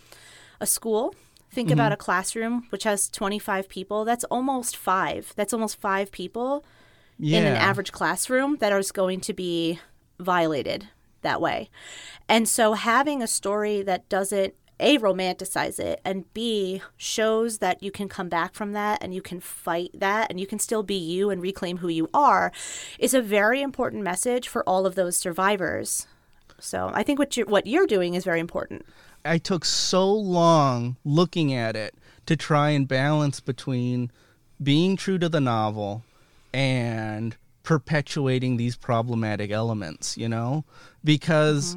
a 0.60 0.66
school, 0.66 1.14
think 1.50 1.68
mm-hmm. 1.68 1.74
about 1.74 1.92
a 1.92 1.96
classroom 1.96 2.66
which 2.70 2.84
has 2.84 3.08
25 3.08 3.68
people, 3.68 4.04
that's 4.04 4.24
almost 4.24 4.76
five. 4.76 5.32
That's 5.36 5.52
almost 5.52 5.80
five 5.80 6.10
people 6.10 6.64
Yeah, 7.18 7.40
in 7.40 7.46
an 7.46 7.56
average 7.56 7.92
classroom 7.92 8.56
that 8.60 8.72
is 8.72 8.90
going 8.90 9.20
to 9.20 9.34
be 9.34 9.78
violated 10.18 10.88
that 11.22 11.40
way. 11.40 11.70
And 12.28 12.48
so 12.48 12.74
having 12.74 13.22
a 13.22 13.26
story 13.26 13.82
that 13.82 14.08
doesn't 14.08 14.54
a 14.80 14.98
romanticize 14.98 15.78
it 15.78 16.00
and 16.04 16.32
b 16.34 16.82
shows 16.96 17.58
that 17.58 17.82
you 17.82 17.92
can 17.92 18.08
come 18.08 18.28
back 18.28 18.52
from 18.52 18.72
that 18.72 18.98
and 19.00 19.14
you 19.14 19.22
can 19.22 19.38
fight 19.38 19.90
that 19.94 20.28
and 20.28 20.40
you 20.40 20.46
can 20.46 20.58
still 20.58 20.82
be 20.82 20.96
you 20.96 21.30
and 21.30 21.40
reclaim 21.40 21.78
who 21.78 21.88
you 21.88 22.08
are 22.12 22.50
is 22.98 23.14
a 23.14 23.22
very 23.22 23.62
important 23.62 24.02
message 24.02 24.48
for 24.48 24.68
all 24.68 24.84
of 24.84 24.96
those 24.96 25.16
survivors. 25.16 26.08
So 26.58 26.90
I 26.92 27.02
think 27.02 27.18
what 27.18 27.36
you're 27.36 27.46
what 27.46 27.66
you're 27.66 27.86
doing 27.86 28.14
is 28.14 28.24
very 28.24 28.40
important. 28.40 28.84
I 29.24 29.38
took 29.38 29.64
so 29.64 30.12
long 30.12 30.96
looking 31.04 31.54
at 31.54 31.76
it 31.76 31.94
to 32.26 32.36
try 32.36 32.70
and 32.70 32.88
balance 32.88 33.40
between 33.40 34.10
being 34.60 34.96
true 34.96 35.18
to 35.18 35.28
the 35.28 35.40
novel 35.40 36.04
and 36.52 37.36
perpetuating 37.62 38.56
these 38.56 38.76
problematic 38.76 39.50
elements, 39.50 40.16
you 40.16 40.28
know? 40.28 40.64
Because 41.04 41.76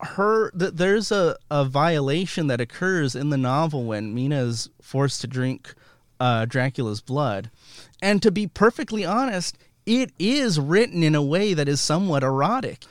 her 0.00 0.50
th- 0.50 0.72
there's 0.74 1.12
a, 1.12 1.36
a 1.50 1.64
violation 1.64 2.48
that 2.48 2.60
occurs 2.60 3.14
in 3.14 3.30
the 3.30 3.36
novel 3.36 3.84
when 3.84 4.14
Mina 4.14 4.42
is 4.42 4.68
forced 4.80 5.20
to 5.20 5.26
drink 5.26 5.74
uh, 6.20 6.44
Dracula's 6.44 7.00
blood. 7.00 7.50
And 8.00 8.22
to 8.22 8.30
be 8.30 8.46
perfectly 8.46 9.04
honest, 9.04 9.56
it 9.86 10.12
is 10.18 10.58
written 10.60 11.02
in 11.02 11.14
a 11.14 11.22
way 11.22 11.54
that 11.54 11.68
is 11.68 11.80
somewhat 11.80 12.22
erotic 12.22 12.84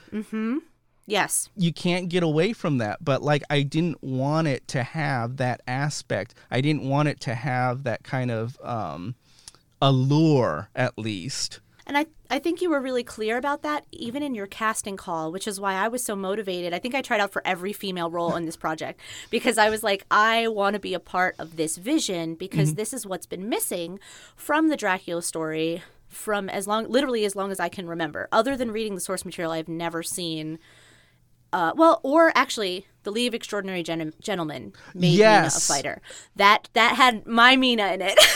Yes. 1.07 1.49
you 1.57 1.71
can't 1.73 2.09
get 2.09 2.21
away 2.23 2.51
from 2.53 2.77
that 2.77 3.03
but 3.03 3.21
like 3.21 3.43
i 3.49 3.63
didn't 3.63 4.01
want 4.03 4.47
it 4.47 4.67
to 4.69 4.83
have 4.83 5.37
that 5.37 5.61
aspect 5.67 6.35
i 6.49 6.59
didn't 6.61 6.83
want 6.83 7.07
it 7.09 7.19
to 7.21 7.33
have 7.33 7.83
that 7.83 8.03
kind 8.03 8.29
of 8.29 8.57
um 8.61 9.15
allure 9.81 10.69
at 10.75 10.97
least 10.97 11.59
And 11.91 11.97
I, 11.97 12.05
I 12.29 12.39
think 12.39 12.61
you 12.61 12.69
were 12.69 12.79
really 12.79 13.03
clear 13.03 13.35
about 13.35 13.63
that, 13.63 13.85
even 13.91 14.23
in 14.23 14.33
your 14.33 14.47
casting 14.47 14.95
call, 14.95 15.29
which 15.29 15.45
is 15.45 15.59
why 15.59 15.73
I 15.73 15.89
was 15.89 16.01
so 16.01 16.15
motivated. 16.15 16.73
I 16.73 16.79
think 16.79 16.95
I 16.95 17.01
tried 17.01 17.19
out 17.19 17.33
for 17.33 17.45
every 17.45 17.73
female 17.73 18.09
role 18.09 18.33
in 18.37 18.45
this 18.45 18.55
project 18.55 19.01
because 19.29 19.57
I 19.57 19.69
was 19.69 19.83
like, 19.83 20.05
I 20.09 20.47
want 20.47 20.75
to 20.75 20.79
be 20.79 20.93
a 20.93 21.01
part 21.01 21.35
of 21.37 21.57
this 21.57 21.75
vision 21.75 22.35
because 22.35 22.75
this 22.75 22.93
is 22.93 23.05
what's 23.05 23.25
been 23.25 23.49
missing 23.49 23.99
from 24.37 24.69
the 24.69 24.77
Dracula 24.77 25.21
story 25.21 25.83
from 26.07 26.47
as 26.47 26.65
long, 26.65 26.87
literally 26.87 27.25
as 27.25 27.35
long 27.35 27.51
as 27.51 27.59
I 27.59 27.67
can 27.67 27.87
remember. 27.87 28.29
Other 28.31 28.55
than 28.55 28.71
reading 28.71 28.95
the 28.95 29.01
source 29.01 29.25
material, 29.25 29.51
I've 29.51 29.67
never 29.67 30.01
seen. 30.01 30.59
Uh, 31.51 31.73
well, 31.75 31.99
or 32.03 32.31
actually, 32.35 32.87
the 33.03 33.11
League 33.11 33.27
of 33.27 33.33
Extraordinary 33.33 33.83
Gen- 33.83 34.13
Gentlemen 34.21 34.71
made 34.93 35.19
Mina 35.19 35.47
a 35.47 35.49
fighter. 35.49 36.01
That 36.37 36.69
that 36.71 36.95
had 36.95 37.27
my 37.27 37.57
Mina 37.57 37.87
in 37.87 38.01
it. 38.01 38.17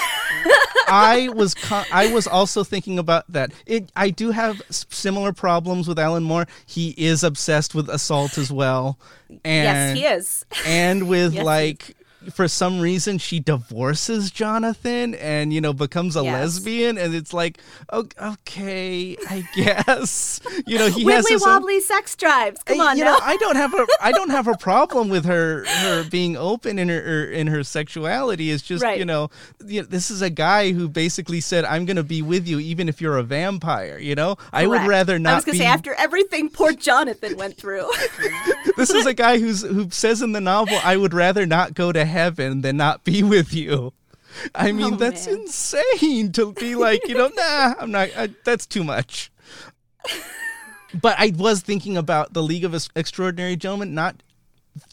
I 0.87 1.29
was 1.33 1.53
con- 1.53 1.85
I 1.91 2.13
was 2.13 2.27
also 2.27 2.63
thinking 2.63 2.99
about 2.99 3.25
that. 3.31 3.51
It 3.65 3.91
I 3.95 4.09
do 4.09 4.31
have 4.31 4.61
similar 4.69 5.33
problems 5.33 5.87
with 5.87 5.97
Alan 5.99 6.23
Moore. 6.23 6.47
He 6.65 6.93
is 6.97 7.23
obsessed 7.23 7.73
with 7.73 7.89
assault 7.89 8.37
as 8.37 8.51
well, 8.51 8.99
and 9.43 9.97
yes, 9.97 9.97
he 9.97 10.05
is, 10.05 10.45
and 10.65 11.07
with 11.07 11.33
yes, 11.35 11.45
like 11.45 11.95
for 12.33 12.47
some 12.47 12.79
reason 12.79 13.17
she 13.17 13.39
divorces 13.39 14.31
Jonathan 14.31 15.15
and 15.15 15.53
you 15.53 15.61
know 15.61 15.73
becomes 15.73 16.15
a 16.15 16.23
yes. 16.23 16.33
lesbian 16.33 16.97
and 16.97 17.13
it's 17.13 17.33
like 17.33 17.59
okay 17.91 19.17
I 19.29 19.47
guess 19.55 20.39
you 20.65 20.77
know 20.77 20.89
he 20.89 21.03
Wibbly 21.03 21.13
has 21.13 21.29
his 21.29 21.41
wobbly 21.41 21.75
own, 21.75 21.81
sex 21.81 22.15
drives 22.15 22.63
come 22.63 22.79
on 22.79 22.97
you 22.97 23.03
now. 23.03 23.13
know 23.13 23.19
I 23.21 23.37
don't 23.37 23.55
have 23.55 23.73
a 23.73 23.87
I 24.01 24.11
don't 24.11 24.29
have 24.29 24.47
a 24.47 24.57
problem 24.59 25.09
with 25.09 25.25
her 25.25 25.65
her 25.65 26.09
being 26.09 26.37
open 26.37 26.79
in 26.79 26.89
her 26.89 26.99
er, 26.99 27.25
in 27.25 27.47
her 27.47 27.63
sexuality 27.63 28.51
it's 28.51 28.63
just 28.63 28.83
right. 28.83 28.97
you, 28.97 29.05
know, 29.05 29.29
this 29.59 30.09
is 30.09 30.21
a 30.21 30.29
guy 30.29 30.71
who 30.71 30.87
basically 30.87 31.41
said 31.41 31.65
I'm 31.65 31.85
going 31.85 31.97
to 31.97 32.03
be 32.03 32.21
with 32.21 32.47
you 32.47 32.59
even 32.59 32.89
if 32.89 33.01
you're 33.01 33.17
a 33.17 33.23
vampire 33.23 33.97
you 33.97 34.15
know 34.15 34.35
Correct. 34.35 34.53
I 34.53 34.67
would 34.67 34.87
rather 34.87 35.19
not 35.19 35.33
I 35.33 35.35
was 35.35 35.45
going 35.45 35.57
to 35.57 35.63
say 35.63 35.67
after 35.67 35.93
everything 35.95 36.49
poor 36.49 36.73
Jonathan 36.73 37.37
went 37.37 37.57
through 37.57 37.89
this 38.77 38.89
is 38.89 39.05
a 39.05 39.13
guy 39.13 39.39
who's 39.39 39.61
who 39.61 39.89
says 39.89 40.21
in 40.21 40.31
the 40.31 40.41
novel 40.41 40.77
I 40.83 40.97
would 40.97 41.13
rather 41.13 41.45
not 41.45 41.73
go 41.73 41.91
to 41.91 42.05
heaven 42.15 42.61
than 42.61 42.77
not 42.77 43.03
be 43.03 43.21
with 43.21 43.53
you. 43.53 43.93
I 44.53 44.71
mean, 44.71 44.95
oh, 44.95 44.97
that's 44.97 45.27
man. 45.27 45.41
insane 45.41 46.31
to 46.33 46.53
be 46.53 46.75
like, 46.75 47.07
you 47.07 47.15
know, 47.15 47.27
nah, 47.35 47.75
I'm 47.79 47.91
not, 47.91 48.09
I, 48.17 48.29
that's 48.43 48.65
too 48.65 48.83
much. 48.83 49.31
but 51.01 51.15
I 51.19 51.33
was 51.35 51.61
thinking 51.61 51.97
about 51.97 52.33
the 52.33 52.41
League 52.41 52.63
of 52.63 52.73
Extraordinary 52.95 53.55
Gentlemen, 53.55 53.93
not 53.93 54.23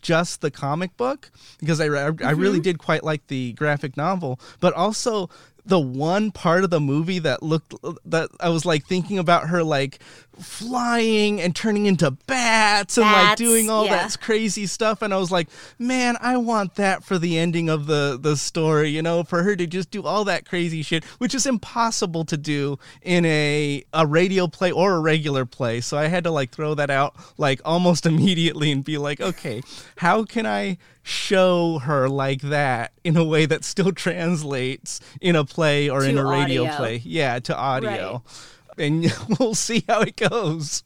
just 0.01 0.41
the 0.41 0.51
comic 0.51 0.97
book, 0.97 1.31
because 1.59 1.81
I, 1.81 1.87
I, 1.87 1.89
mm-hmm. 1.89 2.27
I 2.27 2.31
really 2.31 2.59
mm-hmm. 2.59 2.63
did 2.63 2.79
quite 2.79 3.05
like 3.05 3.27
the 3.29 3.53
graphic 3.55 3.97
novel, 3.97 4.39
but 4.61 4.73
also 4.75 5.31
the 5.65 5.79
one 5.79 6.33
part 6.33 6.65
of 6.65 6.71
the 6.71 6.81
movie 6.81 7.21
that 7.21 7.43
looked 7.43 7.75
that 8.05 8.31
I 8.41 8.49
was 8.49 8.67
like 8.67 8.85
thinking 8.85 9.19
about 9.19 9.49
her 9.49 9.63
like 9.63 10.01
flying 10.41 11.41
and 11.41 11.55
turning 11.55 11.87
into 11.87 12.11
bats 12.11 12.99
and 12.99 13.05
bats, 13.05 13.29
like 13.29 13.37
doing 13.37 13.71
all 13.71 13.85
yeah. 13.85 14.09
that 14.09 14.21
crazy 14.21 14.67
stuff 14.67 15.03
and 15.03 15.15
I 15.15 15.19
was 15.19 15.31
like, 15.31 15.49
"Man, 15.79 16.17
I 16.21 16.37
want 16.37 16.75
that 16.77 17.05
for 17.05 17.17
the 17.17 17.39
ending 17.39 17.69
of 17.69 17.87
the 17.87 18.19
the 18.21 18.37
story, 18.37 18.89
you 18.89 19.03
know, 19.03 19.23
for 19.23 19.43
her 19.45 19.55
to 19.55 19.67
just 19.67 19.91
do 19.91 20.03
all 20.03 20.25
that 20.25 20.47
crazy 20.47 20.83
shit, 20.83 21.05
which 21.19 21.35
is 21.35 21.47
impossible 21.47 22.25
to 22.25 22.37
do 22.37 22.79
in 23.03 23.25
a 23.25 23.85
a 23.93 24.07
radio 24.07 24.49
play 24.49 24.73
or 24.73 24.95
a 24.95 25.01
regular 25.01 25.45
play." 25.47 25.81
So 25.81 25.97
I 25.97 26.09
had 26.09 26.25
to 26.25 26.31
like 26.33 26.51
throw 26.51 26.75
that 26.75 26.91
out 26.91 27.15
like 27.39 27.61
almost 27.65 28.05
immediately 28.13 28.73
and 28.73 28.83
be 28.83 28.99
like, 28.99 29.21
"Okay, 29.21 29.63
how 29.97 30.25
can 30.25 30.45
I 30.45 30.79
show 31.03 31.79
her 31.81 32.09
like 32.09 32.43
that 32.43 32.93
in 33.05 33.17
a 33.17 33.25
way 33.25 33.47
that 33.47 33.65
still 33.65 33.93
translates 33.93 35.01
in 35.21 35.37
a 35.37 35.45
play 35.45 35.89
or 35.89 36.01
to 36.01 36.09
in 36.09 36.19
a 36.19 36.25
radio 36.25 36.65
audio. 36.65 36.77
play. 36.77 37.03
Yeah, 37.05 37.39
to 37.41 37.57
audio. 37.57 38.23
Right. 38.79 38.87
And 38.87 39.13
we'll 39.39 39.55
see 39.55 39.85
how 39.89 40.01
it 40.03 40.17
goes. 40.17 40.83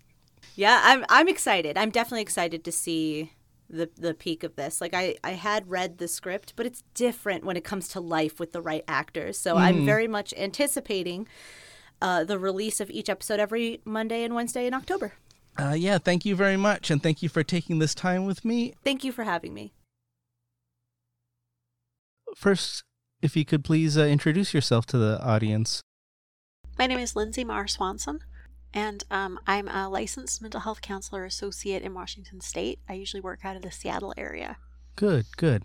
Yeah, 0.55 0.81
I'm 0.83 1.05
I'm 1.09 1.29
excited. 1.29 1.77
I'm 1.77 1.91
definitely 1.91 2.23
excited 2.23 2.65
to 2.65 2.73
see 2.73 3.33
the 3.69 3.91
the 3.97 4.15
peak 4.15 4.43
of 4.43 4.57
this. 4.57 4.81
Like 4.81 4.95
I 4.95 5.17
I 5.23 5.33
had 5.33 5.71
read 5.71 5.99
the 5.99 6.09
script, 6.09 6.55
but 6.57 6.67
it's 6.67 6.83
different 6.95 7.45
when 7.45 7.57
it 7.57 7.65
comes 7.65 7.89
to 7.89 8.01
life 8.01 8.41
with 8.41 8.53
the 8.53 8.63
right 8.63 8.85
actors. 8.89 9.39
So 9.39 9.55
mm. 9.55 9.61
I'm 9.61 9.77
mm-hmm. 9.77 9.87
very 9.87 10.09
much 10.09 10.33
anticipating 10.37 11.29
uh, 12.01 12.25
the 12.25 12.39
release 12.39 12.81
of 12.81 12.91
each 12.91 13.09
episode 13.09 13.39
every 13.39 13.81
Monday 13.85 14.25
and 14.25 14.35
Wednesday 14.35 14.67
in 14.67 14.75
October. 14.75 15.13
Uh, 15.59 15.75
yeah, 15.77 15.97
thank 15.97 16.27
you 16.27 16.37
very 16.37 16.57
much, 16.57 16.91
and 16.91 17.03
thank 17.03 17.23
you 17.23 17.31
for 17.31 17.43
taking 17.43 17.79
this 17.79 17.95
time 17.95 18.27
with 18.27 18.45
me. 18.45 18.75
Thank 18.85 19.05
you 19.05 19.13
for 19.13 19.25
having 19.25 19.55
me 19.55 19.73
first, 22.37 22.85
if 23.23 23.37
you 23.37 23.45
could 23.45 23.65
please 23.65 23.97
uh, 23.97 24.03
introduce 24.03 24.55
yourself 24.55 24.87
to 24.87 24.99
the 24.99 25.21
audience. 25.23 25.81
My 26.79 26.87
name 26.87 26.99
is 26.99 27.17
Lindsay 27.17 27.43
Marr 27.43 27.67
Swanson, 27.67 28.21
and 28.75 29.03
um, 29.11 29.41
I'm 29.47 29.67
a 29.69 29.89
licensed 29.89 30.43
mental 30.43 30.61
health 30.61 30.83
counselor 30.83 31.25
associate 31.25 31.83
in 31.83 31.95
Washington 31.95 32.41
State. 32.41 32.79
I 32.89 32.93
usually 32.93 33.23
work 33.23 33.41
out 33.45 33.57
of 33.57 33.63
the 33.63 33.73
Seattle 33.73 34.13
area. 34.17 34.59
Good, 34.95 35.25
good. 35.37 35.63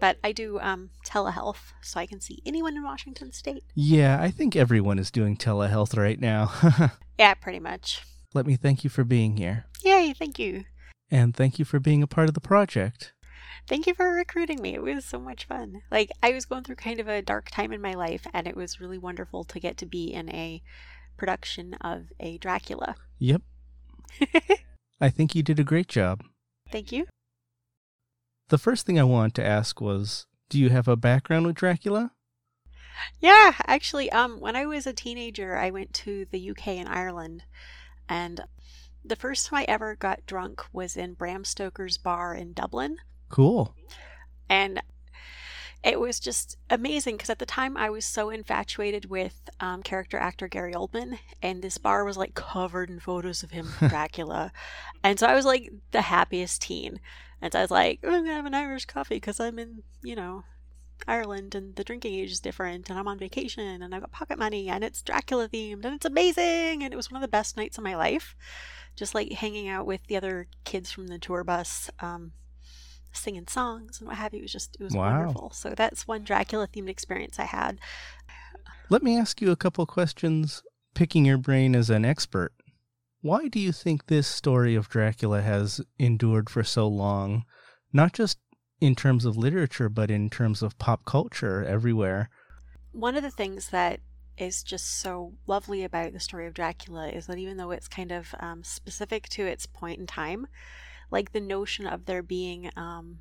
But 0.00 0.18
I 0.22 0.32
do 0.32 0.60
um, 0.60 0.90
telehealth, 1.04 1.72
so 1.82 1.98
I 1.98 2.06
can 2.06 2.20
see 2.20 2.42
anyone 2.46 2.76
in 2.76 2.84
Washington 2.84 3.32
State. 3.32 3.64
Yeah, 3.74 4.20
I 4.20 4.30
think 4.30 4.54
everyone 4.54 4.98
is 4.98 5.10
doing 5.10 5.36
telehealth 5.36 5.96
right 5.96 6.20
now. 6.20 6.52
yeah, 7.18 7.34
pretty 7.34 7.60
much. 7.60 8.02
Let 8.34 8.46
me 8.46 8.56
thank 8.56 8.84
you 8.84 8.90
for 8.90 9.04
being 9.04 9.38
here. 9.38 9.64
Yay, 9.82 10.14
thank 10.16 10.38
you. 10.38 10.64
And 11.10 11.34
thank 11.34 11.58
you 11.58 11.64
for 11.64 11.80
being 11.80 12.02
a 12.02 12.06
part 12.06 12.28
of 12.28 12.34
the 12.34 12.40
project. 12.40 13.12
Thank 13.68 13.86
you 13.86 13.94
for 13.94 14.12
recruiting 14.12 14.62
me. 14.62 14.74
It 14.74 14.82
was 14.82 15.04
so 15.04 15.18
much 15.18 15.44
fun. 15.44 15.82
Like, 15.90 16.10
I 16.22 16.30
was 16.32 16.44
going 16.44 16.62
through 16.62 16.76
kind 16.76 17.00
of 17.00 17.08
a 17.08 17.22
dark 17.22 17.50
time 17.50 17.72
in 17.72 17.82
my 17.82 17.94
life, 17.94 18.26
and 18.32 18.46
it 18.46 18.56
was 18.56 18.80
really 18.80 18.98
wonderful 18.98 19.42
to 19.44 19.58
get 19.58 19.76
to 19.78 19.86
be 19.86 20.12
in 20.12 20.30
a 20.32 20.62
production 21.16 21.74
of 21.80 22.12
a 22.20 22.38
Dracula. 22.38 22.94
Yep. 23.18 23.42
I 25.00 25.10
think 25.10 25.34
you 25.34 25.42
did 25.42 25.58
a 25.58 25.64
great 25.64 25.88
job. 25.88 26.22
Thank 26.70 26.92
you. 26.92 27.06
The 28.48 28.58
first 28.58 28.86
thing 28.86 29.00
I 29.00 29.04
wanted 29.04 29.34
to 29.36 29.44
ask 29.44 29.80
was 29.80 30.26
do 30.48 30.60
you 30.60 30.70
have 30.70 30.86
a 30.86 30.96
background 30.96 31.46
with 31.46 31.56
Dracula? 31.56 32.12
Yeah, 33.20 33.54
actually, 33.66 34.10
um, 34.12 34.40
when 34.40 34.54
I 34.54 34.64
was 34.64 34.86
a 34.86 34.92
teenager, 34.92 35.56
I 35.56 35.70
went 35.70 35.92
to 35.94 36.26
the 36.30 36.50
UK 36.50 36.68
and 36.68 36.88
Ireland, 36.88 37.42
and 38.08 38.42
the 39.04 39.16
first 39.16 39.46
time 39.46 39.60
I 39.60 39.64
ever 39.64 39.96
got 39.96 40.24
drunk 40.24 40.64
was 40.72 40.96
in 40.96 41.14
Bram 41.14 41.44
Stoker's 41.44 41.98
bar 41.98 42.34
in 42.34 42.52
Dublin. 42.52 42.98
Cool. 43.28 43.74
And 44.48 44.80
it 45.82 46.00
was 46.00 46.18
just 46.18 46.56
amazing 46.68 47.16
because 47.16 47.30
at 47.30 47.38
the 47.38 47.46
time 47.46 47.76
I 47.76 47.90
was 47.90 48.04
so 48.04 48.30
infatuated 48.30 49.08
with 49.08 49.48
um, 49.60 49.82
character 49.82 50.18
actor 50.18 50.48
Gary 50.48 50.72
Oldman, 50.74 51.18
and 51.40 51.62
this 51.62 51.78
bar 51.78 52.04
was 52.04 52.16
like 52.16 52.34
covered 52.34 52.90
in 52.90 52.98
photos 52.98 53.42
of 53.42 53.52
him, 53.52 53.68
Dracula. 53.78 54.52
and 55.04 55.18
so 55.18 55.26
I 55.26 55.34
was 55.34 55.44
like 55.44 55.70
the 55.92 56.02
happiest 56.02 56.62
teen. 56.62 57.00
And 57.40 57.52
so 57.52 57.60
I 57.60 57.62
was 57.62 57.70
like, 57.70 58.00
oh, 58.02 58.08
I'm 58.08 58.24
gonna 58.24 58.34
have 58.34 58.46
an 58.46 58.54
Irish 58.54 58.86
coffee 58.86 59.16
because 59.16 59.38
I'm 59.38 59.58
in, 59.58 59.82
you 60.02 60.16
know, 60.16 60.42
Ireland 61.06 61.54
and 61.54 61.76
the 61.76 61.84
drinking 61.84 62.14
age 62.14 62.32
is 62.32 62.40
different, 62.40 62.88
and 62.88 62.98
I'm 62.98 63.06
on 63.06 63.18
vacation 63.18 63.82
and 63.82 63.94
I've 63.94 64.00
got 64.00 64.10
pocket 64.10 64.38
money 64.38 64.68
and 64.68 64.82
it's 64.82 65.02
Dracula 65.02 65.48
themed 65.48 65.84
and 65.84 65.94
it's 65.94 66.06
amazing. 66.06 66.82
And 66.82 66.92
it 66.92 66.96
was 66.96 67.10
one 67.10 67.16
of 67.16 67.22
the 67.22 67.28
best 67.28 67.56
nights 67.56 67.78
of 67.78 67.84
my 67.84 67.94
life. 67.94 68.34
Just 68.96 69.14
like 69.14 69.30
hanging 69.32 69.68
out 69.68 69.86
with 69.86 70.04
the 70.06 70.16
other 70.16 70.48
kids 70.64 70.90
from 70.90 71.06
the 71.06 71.18
tour 71.18 71.44
bus. 71.44 71.90
Um, 72.00 72.32
singing 73.16 73.46
songs 73.48 73.98
and 73.98 74.08
what 74.08 74.16
have 74.16 74.32
you. 74.32 74.40
It 74.40 74.42
was 74.42 74.52
just, 74.52 74.76
it 74.78 74.84
was 74.84 74.94
wow. 74.94 75.18
wonderful. 75.18 75.50
So 75.50 75.70
that's 75.76 76.06
one 76.06 76.22
Dracula 76.22 76.68
themed 76.68 76.88
experience 76.88 77.38
I 77.38 77.44
had. 77.44 77.78
Let 78.88 79.02
me 79.02 79.18
ask 79.18 79.40
you 79.40 79.50
a 79.50 79.56
couple 79.56 79.84
questions, 79.86 80.62
picking 80.94 81.24
your 81.24 81.38
brain 81.38 81.74
as 81.74 81.90
an 81.90 82.04
expert. 82.04 82.52
Why 83.20 83.48
do 83.48 83.58
you 83.58 83.72
think 83.72 84.06
this 84.06 84.28
story 84.28 84.76
of 84.76 84.88
Dracula 84.88 85.42
has 85.42 85.80
endured 85.98 86.48
for 86.48 86.62
so 86.62 86.86
long, 86.86 87.44
not 87.92 88.12
just 88.12 88.38
in 88.80 88.94
terms 88.94 89.24
of 89.24 89.36
literature, 89.36 89.88
but 89.88 90.10
in 90.10 90.30
terms 90.30 90.62
of 90.62 90.78
pop 90.78 91.04
culture 91.04 91.64
everywhere? 91.64 92.30
One 92.92 93.16
of 93.16 93.22
the 93.22 93.30
things 93.30 93.70
that 93.70 94.00
is 94.38 94.62
just 94.62 95.00
so 95.00 95.34
lovely 95.46 95.82
about 95.82 96.12
the 96.12 96.20
story 96.20 96.46
of 96.46 96.54
Dracula 96.54 97.08
is 97.08 97.26
that 97.26 97.38
even 97.38 97.56
though 97.56 97.70
it's 97.70 97.88
kind 97.88 98.12
of 98.12 98.34
um, 98.38 98.62
specific 98.62 99.28
to 99.30 99.46
its 99.46 99.66
point 99.66 99.98
in 99.98 100.06
time, 100.06 100.46
like 101.10 101.32
the 101.32 101.40
notion 101.40 101.86
of 101.86 102.06
there 102.06 102.22
being 102.22 102.70
um, 102.76 103.18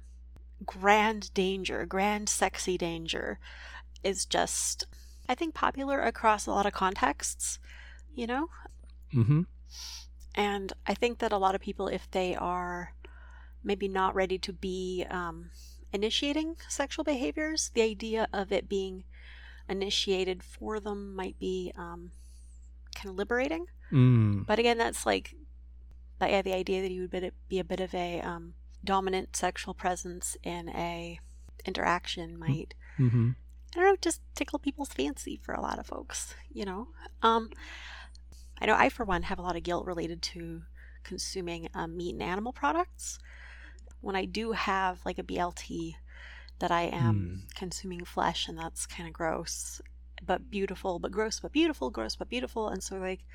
grand 0.65 1.33
danger, 1.33 1.85
grand 1.85 2.29
sexy 2.29 2.77
danger, 2.77 3.39
is 4.03 4.25
just, 4.25 4.85
I 5.27 5.35
think, 5.35 5.53
popular 5.53 6.01
across 6.01 6.45
a 6.45 6.51
lot 6.51 6.65
of 6.65 6.73
contexts, 6.73 7.59
you 8.13 8.27
know? 8.27 8.49
Mm-hmm. 9.13 9.41
And 10.35 10.73
I 10.85 10.93
think 10.93 11.19
that 11.19 11.31
a 11.31 11.37
lot 11.37 11.55
of 11.55 11.61
people, 11.61 11.87
if 11.87 12.09
they 12.11 12.35
are 12.35 12.93
maybe 13.63 13.87
not 13.87 14.15
ready 14.15 14.37
to 14.39 14.53
be 14.53 15.05
um, 15.09 15.49
initiating 15.93 16.57
sexual 16.67 17.03
behaviors, 17.03 17.71
the 17.73 17.81
idea 17.81 18.27
of 18.33 18.51
it 18.51 18.69
being 18.69 19.05
initiated 19.67 20.43
for 20.43 20.79
them 20.79 21.15
might 21.15 21.39
be 21.39 21.71
um, 21.77 22.11
kind 22.95 23.09
of 23.09 23.15
liberating. 23.15 23.65
Mm. 23.91 24.45
But 24.45 24.59
again, 24.59 24.77
that's 24.77 25.05
like 25.05 25.35
but 26.19 26.29
yeah, 26.29 26.41
the 26.41 26.53
idea 26.53 26.81
that 26.81 26.91
he 26.91 26.99
would 26.99 27.31
be 27.49 27.59
a 27.59 27.63
bit 27.63 27.79
of 27.79 27.93
a 27.93 28.21
um, 28.21 28.53
dominant 28.83 29.35
sexual 29.35 29.73
presence 29.73 30.37
in 30.43 30.69
a 30.69 31.19
interaction 31.65 32.37
might, 32.37 32.73
mm-hmm. 32.97 33.31
I 33.75 33.79
don't 33.79 33.85
know, 33.85 33.95
just 33.99 34.21
tickle 34.35 34.59
people's 34.59 34.93
fancy 34.93 35.39
for 35.41 35.53
a 35.53 35.61
lot 35.61 35.79
of 35.79 35.87
folks. 35.87 36.35
You 36.51 36.65
know, 36.65 36.87
um, 37.21 37.49
I 38.59 38.65
know 38.65 38.75
I 38.75 38.89
for 38.89 39.03
one 39.03 39.23
have 39.23 39.39
a 39.39 39.41
lot 39.41 39.55
of 39.55 39.63
guilt 39.63 39.85
related 39.85 40.21
to 40.23 40.63
consuming 41.03 41.67
um, 41.73 41.97
meat 41.97 42.13
and 42.13 42.23
animal 42.23 42.53
products. 42.53 43.19
When 44.01 44.15
I 44.15 44.25
do 44.25 44.51
have 44.51 44.99
like 45.05 45.19
a 45.19 45.23
BLT, 45.23 45.95
that 46.59 46.71
I 46.71 46.83
am 46.83 47.43
mm. 47.43 47.55
consuming 47.55 48.05
flesh, 48.05 48.47
and 48.47 48.57
that's 48.57 48.85
kind 48.85 49.07
of 49.07 49.13
gross 49.13 49.81
but 50.25 50.49
beautiful, 50.49 50.99
but 50.99 51.11
gross, 51.11 51.39
but 51.39 51.51
beautiful, 51.51 51.89
gross, 51.89 52.15
but 52.15 52.29
beautiful. 52.29 52.69
And 52.69 52.81
so, 52.81 52.97
like, 52.97 53.25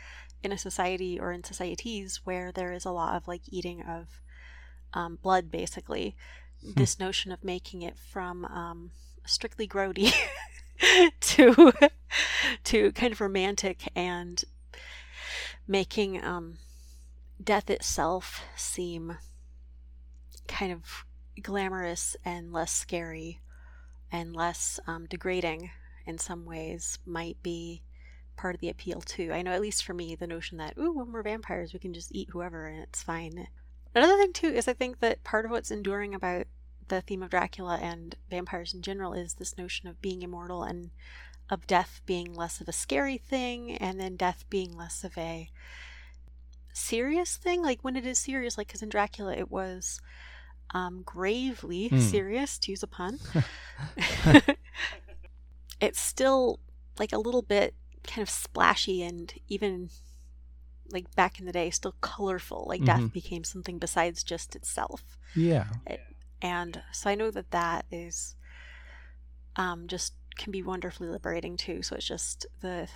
in 0.43 0.53
a 0.53 0.59
society 0.59 1.19
or 1.19 1.33
in 1.33 1.45
societies 1.45 2.21
where 2.25 2.53
there 2.53 2.73
is 2.73 2.85
a 2.85 2.91
lot 2.91 3.17
of 3.17 3.29
like 3.29 3.43
eating 3.49 3.83
of 3.83 4.21
um, 4.93 5.19
blood, 5.23 5.51
basically, 5.51 6.17
hmm. 6.63 6.73
this 6.77 6.99
notion 6.99 7.33
of 7.33 7.45
making 7.45 7.83
it 7.83 7.97
from 7.99 8.45
um, 8.47 8.91
strictly 9.25 9.69
grody 9.69 10.13
to 11.21 11.73
to 12.65 12.93
kind 12.93 13.13
of 13.13 13.21
romantic 13.21 13.91
and 13.95 14.45
making 15.69 16.23
um, 16.25 16.59
death 17.43 17.71
itself 17.71 18.43
seem 18.57 19.19
kind 20.49 20.73
of 20.73 21.05
glamorous 21.41 22.17
and 22.25 22.53
less 22.53 22.73
scary 22.73 23.41
and 24.11 24.35
less 24.35 24.81
um, 24.87 25.07
degrading 25.07 25.71
in 26.07 26.19
some 26.19 26.45
ways 26.45 26.99
might 27.07 27.41
be 27.43 27.83
part 28.41 28.55
of 28.55 28.61
the 28.61 28.71
appeal 28.71 29.03
too. 29.03 29.33
I 29.33 29.43
know, 29.43 29.53
at 29.53 29.61
least 29.61 29.85
for 29.85 29.93
me, 29.93 30.15
the 30.15 30.27
notion 30.27 30.57
that, 30.59 30.79
ooh, 30.79 30.93
when 30.93 31.13
we're 31.13 31.23
vampires, 31.23 31.73
we 31.75 31.79
can 31.79 31.93
just 31.93 32.11
eat 32.15 32.31
whoever 32.31 32.67
and 32.67 32.81
it's 32.83 33.03
fine. 33.03 33.49
Another 33.95 34.17
thing 34.17 34.33
too 34.33 34.49
is 34.49 34.67
I 34.67 34.73
think 34.73 35.01
that 35.01 35.23
part 35.25 35.45
of 35.45 35.51
what's 35.51 35.71
enduring 35.71 36.15
about 36.15 36.47
the 36.89 37.03
theme 37.03 37.23
of 37.23 37.31
Dracula 37.31 37.79
and 37.83 38.17
vampires 38.31 38.73
in 38.73 38.81
general 38.83 39.13
is 39.13 39.35
this 39.35 39.59
notion 39.59 39.89
of 39.89 40.01
being 40.01 40.23
immortal 40.23 40.63
and 40.63 40.91
of 41.51 41.67
death 41.67 42.01
being 42.07 42.33
less 42.35 42.61
of 42.61 42.69
a 42.69 42.73
scary 42.73 43.19
thing 43.19 43.77
and 43.77 44.01
then 44.01 44.17
death 44.17 44.45
being 44.49 44.77
less 44.77 45.05
of 45.05 45.19
a 45.19 45.51
serious 46.73 47.37
thing. 47.37 47.63
Like 47.63 47.81
when 47.83 47.97
it 47.97 48.07
is 48.07 48.19
serious, 48.19 48.57
like 48.57 48.69
because 48.69 48.83
in 48.83 48.89
Dracula 48.89 49.35
it 49.35 49.51
was 49.51 50.01
um, 50.73 51.03
gravely 51.05 51.89
Hmm. 51.89 51.99
serious, 51.99 52.59
to 52.61 52.71
use 52.73 52.83
a 52.83 52.87
pun. 52.87 53.19
it's 55.81 56.01
still 56.01 56.59
like 56.99 57.13
a 57.13 57.19
little 57.19 57.43
bit 57.43 57.75
kind 58.07 58.23
of 58.23 58.31
splashy 58.31 59.03
and 59.03 59.35
even 59.49 59.91
like 60.91 61.15
back 61.15 61.39
in 61.39 61.47
the 61.47 61.53
day 61.53 61.71
still 61.71 61.95
colorful 62.01 62.65
like 62.69 62.85
death 62.85 63.01
Mhm. 63.01 63.13
became 63.13 63.45
something 63.45 63.79
besides 63.79 64.23
just 64.25 64.57
itself 64.57 65.19
Yeah. 65.35 65.67
and 66.43 66.83
so 66.93 67.11
i 67.11 67.15
know 67.15 67.31
that 67.31 67.51
that 67.53 67.85
is 67.91 68.35
um 69.57 69.87
just 69.87 70.15
can 70.37 70.51
be 70.51 70.63
wonderfully 70.63 71.09
liberating 71.09 71.57
too 71.57 71.83
so 71.83 71.97
it's 71.97 72.07
just 72.07 72.47
the 72.61 72.89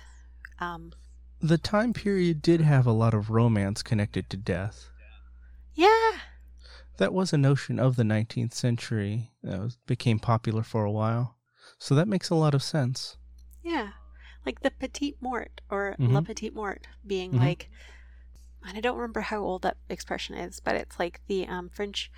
um 0.59 0.91
The 1.39 1.57
time 1.57 1.93
period 1.93 2.41
did 2.41 2.61
have 2.61 2.85
a 2.87 2.91
lot 2.91 3.13
of 3.13 3.29
romance 3.29 3.83
connected 3.83 4.29
to 4.31 4.37
death. 4.37 4.89
yeah 5.75 6.11
That 6.97 7.13
was 7.13 7.33
a 7.33 7.37
notion 7.37 7.77
of 7.79 7.97
the 7.97 8.03
19th 8.03 8.53
century 8.53 9.31
that 9.43 9.59
was, 9.59 9.75
became 9.85 10.17
popular 10.17 10.63
for 10.63 10.85
a 10.85 10.91
while. 10.91 11.35
So 11.77 11.93
that 11.95 12.07
makes 12.07 12.29
a 12.29 12.35
lot 12.35 12.55
of 12.55 12.63
sense. 12.63 13.17
yeah 13.61 13.89
like 14.45 14.61
the 14.61 14.71
petite 14.71 15.17
mort 15.21 15.61
or 15.69 15.95
la 15.99 16.19
Mhm. 16.21 16.25
petite 16.25 16.53
mort 16.53 16.87
being 17.05 17.31
Mhm. 17.33 17.39
like 17.39 17.69
and 18.67 18.77
i 18.77 18.81
don't 18.81 18.95
remember 18.97 19.21
how 19.21 19.39
old 19.39 19.61
that 19.63 19.77
expression 19.89 20.35
is 20.35 20.59
but 20.59 20.75
it's 20.75 20.97
like 20.99 21.21
the 21.27 21.47
um 21.47 21.69
french 21.69 22.11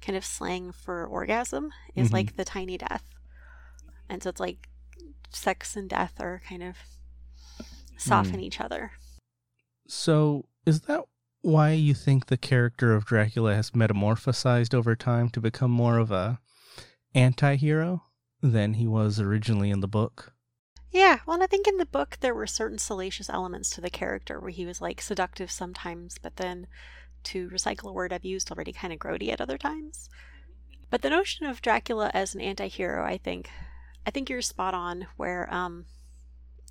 kind 0.00 0.16
of 0.16 0.24
slang 0.24 0.72
for 0.72 1.06
orgasm 1.06 1.72
is 1.94 2.08
Mhm. 2.10 2.12
like 2.12 2.36
the 2.36 2.44
tiny 2.44 2.76
death 2.78 3.08
and 4.08 4.22
so 4.22 4.30
it's 4.30 4.40
like 4.40 4.68
sex 5.30 5.76
and 5.76 5.88
death 5.88 6.20
are 6.20 6.40
kind 6.48 6.62
of 6.62 6.76
soften 7.96 8.40
Mm. 8.40 8.42
each 8.44 8.60
other 8.60 8.92
So 9.86 10.46
is 10.64 10.82
that 10.82 11.04
why 11.42 11.72
you 11.72 11.92
think 11.94 12.26
the 12.26 12.36
character 12.36 12.94
of 12.94 13.04
Dracula 13.04 13.54
has 13.54 13.72
metamorphosized 13.72 14.74
over 14.74 14.94
time 14.96 15.28
to 15.30 15.40
become 15.40 15.70
more 15.70 15.98
of 15.98 16.10
a 16.10 16.38
anti-hero 17.14 18.04
than 18.40 18.74
he 18.74 18.86
was 18.86 19.20
originally 19.20 19.70
in 19.70 19.80
the 19.80 19.88
book? 19.88 20.32
Yeah, 20.92 21.20
well, 21.26 21.34
and 21.34 21.42
I 21.42 21.46
think 21.48 21.66
in 21.66 21.78
the 21.78 21.86
book 21.86 22.18
there 22.20 22.34
were 22.34 22.46
certain 22.46 22.78
salacious 22.78 23.28
elements 23.30 23.70
to 23.70 23.80
the 23.80 23.90
character 23.90 24.38
where 24.38 24.50
he 24.50 24.66
was 24.66 24.80
like 24.80 25.00
seductive 25.00 25.50
sometimes, 25.50 26.18
but 26.18 26.36
then 26.36 26.66
to 27.24 27.48
recycle 27.50 27.90
a 27.90 27.92
word 27.92 28.12
I've 28.12 28.24
used 28.24 28.50
already, 28.50 28.72
kind 28.72 28.92
of 28.92 28.98
grody 29.00 29.30
at 29.32 29.40
other 29.40 29.58
times. 29.58 30.10
But 30.90 31.02
the 31.02 31.10
notion 31.10 31.46
of 31.46 31.62
Dracula 31.62 32.10
as 32.14 32.34
an 32.34 32.40
anti-hero, 32.42 33.04
I 33.04 33.18
think, 33.18 33.50
I 34.06 34.10
think 34.12 34.30
you're 34.30 34.42
spot 34.42 34.74
on. 34.74 35.08
Where, 35.16 35.52
um, 35.52 35.86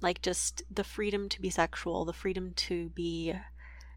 like 0.02 0.22
just 0.22 0.64
the 0.72 0.84
freedom 0.86 1.30
to 1.30 1.42
be 1.42 1.50
sexual, 1.50 2.06
the 2.06 2.14
freedom 2.14 2.54
to 2.56 2.90
be 2.90 3.34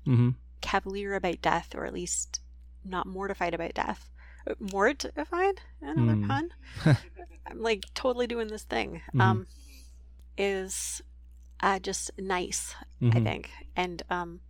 Mm-hmm. 0.07 0.29
cavalier 0.61 1.15
about 1.15 1.43
death, 1.43 1.75
or 1.75 1.85
at 1.87 1.93
least 1.95 2.41
not 2.85 3.07
mortified 3.07 3.55
about 3.55 3.75
death. 3.75 4.09
Uh, 4.49 4.55
Mortified? 4.59 5.61
Another 5.81 6.17
Hmm. 6.17 6.23
pun. 6.27 6.51
I'm 7.47 7.61
like 7.63 7.85
totally 7.95 8.27
doing 8.27 8.49
this 8.49 8.65
thing. 8.65 9.03
Mhm. 9.15 9.21
Um, 9.21 9.47
is 10.37 11.03
uh, 11.61 11.79
just 11.79 12.11
nice, 12.19 12.75
I 13.03 13.21
Mhm. 13.21 13.23
think, 13.25 13.51
and 13.77 14.03
um, 14.11 14.41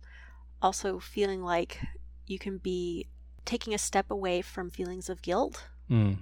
also 0.61 0.99
feeling 0.99 1.43
like 1.43 1.79
you 2.27 2.39
can 2.39 2.57
be 2.57 3.07
taking 3.45 3.73
a 3.73 3.77
step 3.77 4.09
away 4.09 4.41
from 4.41 4.69
feelings 4.69 5.09
of 5.09 5.21
guilt 5.21 5.67
Mm. 5.89 6.17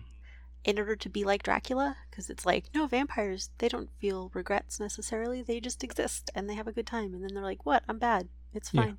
in 0.65 0.77
order 0.77 0.95
to 0.95 1.09
be 1.09 1.23
like 1.23 1.41
Dracula, 1.43 1.95
because 2.09 2.29
it's 2.29 2.45
like 2.45 2.65
no 2.73 2.85
vampires 2.87 3.49
they 3.59 3.69
don't 3.69 3.89
feel 3.99 4.29
regrets 4.33 4.79
necessarily; 4.79 5.41
they 5.41 5.59
just 5.59 5.83
exist 5.83 6.29
and 6.35 6.49
they 6.49 6.55
have 6.55 6.67
a 6.67 6.73
good 6.73 6.87
time, 6.87 7.13
and 7.13 7.23
then 7.23 7.33
they're 7.33 7.43
like, 7.43 7.65
"What? 7.65 7.83
I'm 7.87 7.97
bad. 7.99 8.27
It's 8.53 8.71
Yeah. 8.73 8.81
fine." 8.83 8.97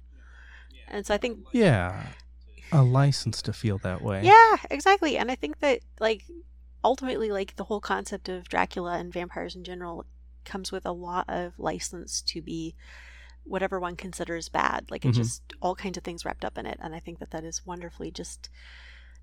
And 0.89 1.07
so 1.07 1.15
I 1.15 1.19
think 1.19 1.47
Yeah. 1.53 2.13
A 2.73 2.83
license 2.83 3.41
to 3.43 3.53
feel 3.53 3.79
that 3.79 4.03
way. 4.03 4.23
Yeah, 4.25 4.57
exactly. 4.71 5.17
And 5.17 5.31
I 5.31 5.35
think 5.37 5.61
that 5.61 5.81
like 6.01 6.25
ultimately 6.83 7.31
like 7.31 7.57
the 7.57 7.65
whole 7.65 7.81
concept 7.81 8.29
of 8.29 8.49
Dracula 8.49 8.99
and 8.99 9.13
vampires 9.13 9.55
in 9.55 9.65
general 9.65 10.07
comes 10.45 10.71
with 10.73 10.85
a 10.87 10.93
lot 10.93 11.27
of 11.29 11.59
license 11.59 12.21
to 12.23 12.41
be 12.43 12.75
whatever 13.45 13.79
one 13.79 13.97
considers 13.97 14.49
bad. 14.49 14.91
Like 14.91 15.05
it's 15.05 15.19
Mhm. 15.19 15.23
just 15.23 15.43
all 15.61 15.75
kinds 15.75 15.99
of 15.99 16.05
things 16.05 16.25
wrapped 16.25 16.45
up 16.45 16.57
in 16.57 16.67
it 16.67 16.79
and 16.81 16.95
I 16.95 17.01
think 17.01 17.19
that 17.19 17.31
that 17.31 17.45
is 17.45 17.67
wonderfully 17.67 18.11
just 18.11 18.49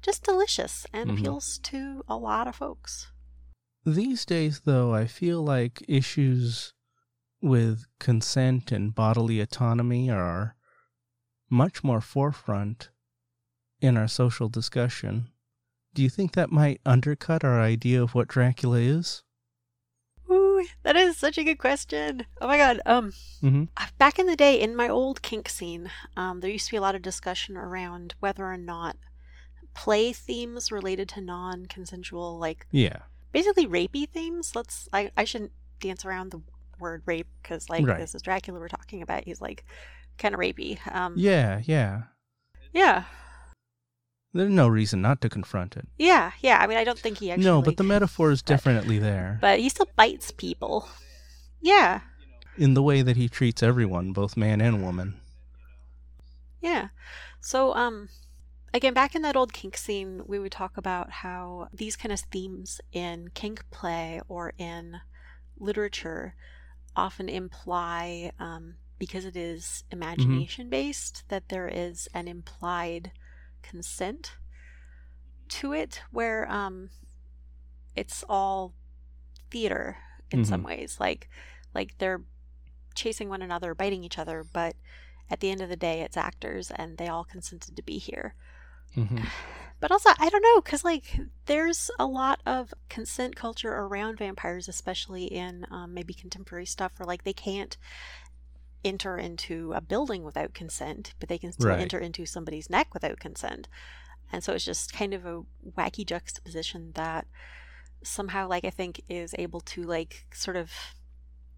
just 0.01 0.23
delicious 0.23 0.85
and 0.93 1.09
Mhm. 1.11 1.19
appeals 1.19 1.59
to 1.59 2.03
a 2.07 2.17
lot 2.17 2.47
of 2.47 2.55
folks. 2.55 3.11
These 3.85 4.25
days, 4.25 4.61
though, 4.61 4.93
I 4.93 5.05
feel 5.07 5.43
like 5.43 5.83
issues 5.87 6.73
with 7.41 7.85
consent 7.99 8.71
and 8.71 8.93
bodily 8.93 9.39
autonomy 9.39 10.09
are 10.09 10.55
much 11.49 11.83
more 11.83 12.01
forefront 12.01 12.89
in 13.79 13.97
our 13.97 14.07
social 14.07 14.49
discussion. 14.49 15.31
Do 15.93 16.01
you 16.03 16.09
think 16.09 16.33
that 16.33 16.51
might 16.51 16.79
undercut 16.85 17.43
our 17.43 17.59
idea 17.59 18.01
of 18.01 18.13
what 18.15 18.27
Dracula 18.27 18.77
is? 18.79 19.23
That 20.83 20.95
is 20.95 21.17
such 21.17 21.37
a 21.37 21.43
good 21.43 21.57
question. 21.59 22.25
Oh 22.41 22.47
my 22.47 22.57
god. 22.57 22.81
Um 22.85 23.13
Mm-hmm. 23.43 23.63
Uh, 23.75 23.85
back 23.97 24.19
in 24.19 24.27
the 24.27 24.35
day 24.35 24.59
in 24.61 24.75
my 24.75 24.87
old 24.87 25.23
kink 25.23 25.49
scene 25.49 25.89
um, 26.15 26.41
there 26.41 26.51
used 26.51 26.67
to 26.67 26.71
be 26.71 26.77
a 26.77 26.81
lot 26.81 26.93
of 26.93 27.01
discussion 27.01 27.57
around 27.57 28.13
whether 28.19 28.45
or 28.45 28.55
not 28.57 28.97
play 29.73 30.13
themes 30.13 30.71
related 30.71 31.09
to 31.09 31.21
non-consensual 31.21 32.37
like 32.37 32.67
Yeah. 32.71 32.97
basically 33.31 33.65
rapey 33.65 34.07
themes 34.07 34.55
let's 34.55 34.87
i, 34.93 35.09
I 35.17 35.23
shouldn't 35.23 35.53
dance 35.79 36.05
around 36.05 36.29
the 36.31 36.41
word 36.79 37.01
rape 37.07 37.25
because 37.41 37.67
like 37.67 37.85
Right. 37.87 37.97
this 37.97 38.13
is 38.13 38.21
dracula 38.21 38.59
we're 38.59 38.67
talking 38.67 39.01
about 39.01 39.23
he's 39.25 39.41
like 39.41 39.65
kind 40.19 40.35
of 40.35 40.39
rapey 40.39 40.77
um 40.95 41.15
Yeah, 41.17 41.61
yeah. 41.65 42.03
yeah 42.73 43.05
There's 44.33 44.49
no 44.51 44.67
reason 44.67 45.01
not 45.01 45.21
to 45.21 45.29
confront 45.29 45.75
it. 45.75 45.87
yeah 45.97 46.31
yeah 46.39 46.59
i 46.61 46.67
mean 46.67 46.77
i 46.77 46.83
don't 46.83 46.97
think 46.97 47.17
he 47.17 47.31
actually 47.31 47.43
no, 47.45 47.61
but 47.61 47.77
the 47.77 47.83
metaphor 47.83 48.31
is 48.31 48.41
definitely 48.41 48.97
there 48.97 49.37
but 49.41 49.59
he 49.59 49.67
still 49.69 49.89
bites 49.95 50.31
people 50.31 50.87
yeah 51.61 52.01
in 52.57 52.73
the 52.73 52.83
way 52.83 53.01
that 53.01 53.17
he 53.17 53.29
treats 53.29 53.63
everyone, 53.63 54.13
both 54.13 54.37
man 54.37 54.61
and 54.61 54.83
woman. 54.83 55.15
Yeah. 56.61 56.89
So, 57.39 57.73
um, 57.75 58.09
again, 58.73 58.93
back 58.93 59.15
in 59.15 59.21
that 59.23 59.35
old 59.35 59.53
kink 59.53 59.77
scene, 59.77 60.21
we 60.27 60.37
would 60.37 60.51
talk 60.51 60.77
about 60.77 61.09
how 61.09 61.69
these 61.73 61.95
kind 61.95 62.11
of 62.11 62.19
themes 62.19 62.81
in 62.91 63.29
kink 63.33 63.63
play 63.71 64.21
or 64.27 64.53
in 64.57 64.99
literature 65.59 66.35
often 66.95 67.29
imply, 67.29 68.31
um, 68.39 68.75
because 68.99 69.25
it 69.25 69.35
is 69.35 69.83
imagination 69.91 70.69
based, 70.69 71.23
that 71.29 71.49
there 71.49 71.67
is 71.67 72.07
an 72.13 72.27
implied 72.27 73.11
consent 73.61 74.37
to 75.49 75.73
it, 75.73 76.01
where 76.11 76.49
um, 76.51 76.89
it's 77.95 78.23
all 78.29 78.73
theater 79.51 79.97
in 80.31 80.43
some 80.43 80.63
ways. 80.63 80.97
Like, 80.99 81.29
like 81.75 81.97
they're 81.97 82.23
chasing 82.95 83.29
one 83.29 83.41
another, 83.41 83.75
biting 83.75 84.03
each 84.03 84.19
other, 84.19 84.43
but 84.43 84.75
at 85.29 85.41
the 85.41 85.51
end 85.51 85.61
of 85.61 85.69
the 85.69 85.77
day, 85.77 86.01
it's 86.01 86.17
actors 86.17 86.71
and 86.71 86.97
they 86.97 87.07
all 87.07 87.25
consented 87.25 87.75
to 87.75 87.83
be 87.83 87.97
here. 87.97 88.35
hmm 88.95 89.23
But 89.79 89.91
also, 89.91 90.11
I 90.19 90.29
don't 90.29 90.43
know, 90.43 90.61
because 90.61 90.83
like 90.83 91.19
there's 91.47 91.89
a 91.99 92.05
lot 92.05 92.41
of 92.45 92.73
consent 92.89 93.35
culture 93.35 93.73
around 93.73 94.19
vampires, 94.19 94.67
especially 94.67 95.25
in 95.25 95.65
um, 95.71 95.93
maybe 95.93 96.13
contemporary 96.13 96.67
stuff, 96.67 96.93
where 96.97 97.07
like 97.07 97.23
they 97.23 97.33
can't 97.33 97.77
enter 98.83 99.17
into 99.17 99.73
a 99.73 99.81
building 99.81 100.23
without 100.23 100.53
consent, 100.53 101.13
but 101.19 101.29
they 101.29 101.37
can 101.37 101.51
still 101.51 101.67
Right. 101.67 101.79
enter 101.81 101.99
into 101.99 102.25
somebody's 102.25 102.69
neck 102.69 102.93
without 102.93 103.19
consent. 103.19 103.67
And 104.31 104.43
so 104.43 104.53
it's 104.53 104.65
just 104.65 104.93
kind 104.93 105.13
of 105.13 105.25
a 105.25 105.43
wacky 105.77 106.05
juxtaposition 106.05 106.91
that 106.93 107.27
somehow, 108.03 108.47
like, 108.47 108.65
I 108.65 108.69
think 108.69 109.01
is 109.09 109.35
able 109.37 109.61
to 109.61 109.83
like 109.83 110.25
sort 110.33 110.57
of 110.57 110.71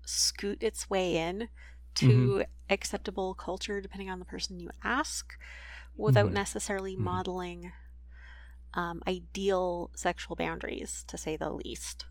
scoot 0.06 0.62
its 0.62 0.90
way 0.90 1.16
in 1.16 1.50
to 1.96 2.44
acceptable 2.70 3.34
culture, 3.36 3.80
depending 3.80 4.10
on 4.10 4.20
the 4.20 4.26
person 4.26 4.60
you 4.60 4.70
ask, 4.84 5.38
without 5.96 6.32
Mhm. 6.32 6.34
necessarily 6.34 6.96
Mhm. 6.96 7.00
Modeling 7.04 7.72
um, 8.74 9.04
ideal 9.08 9.92
sexual 9.96 10.36
boundaries, 10.36 11.04
to 11.08 11.18
say 11.18 11.38
the 11.38 11.52
least. 11.52 12.06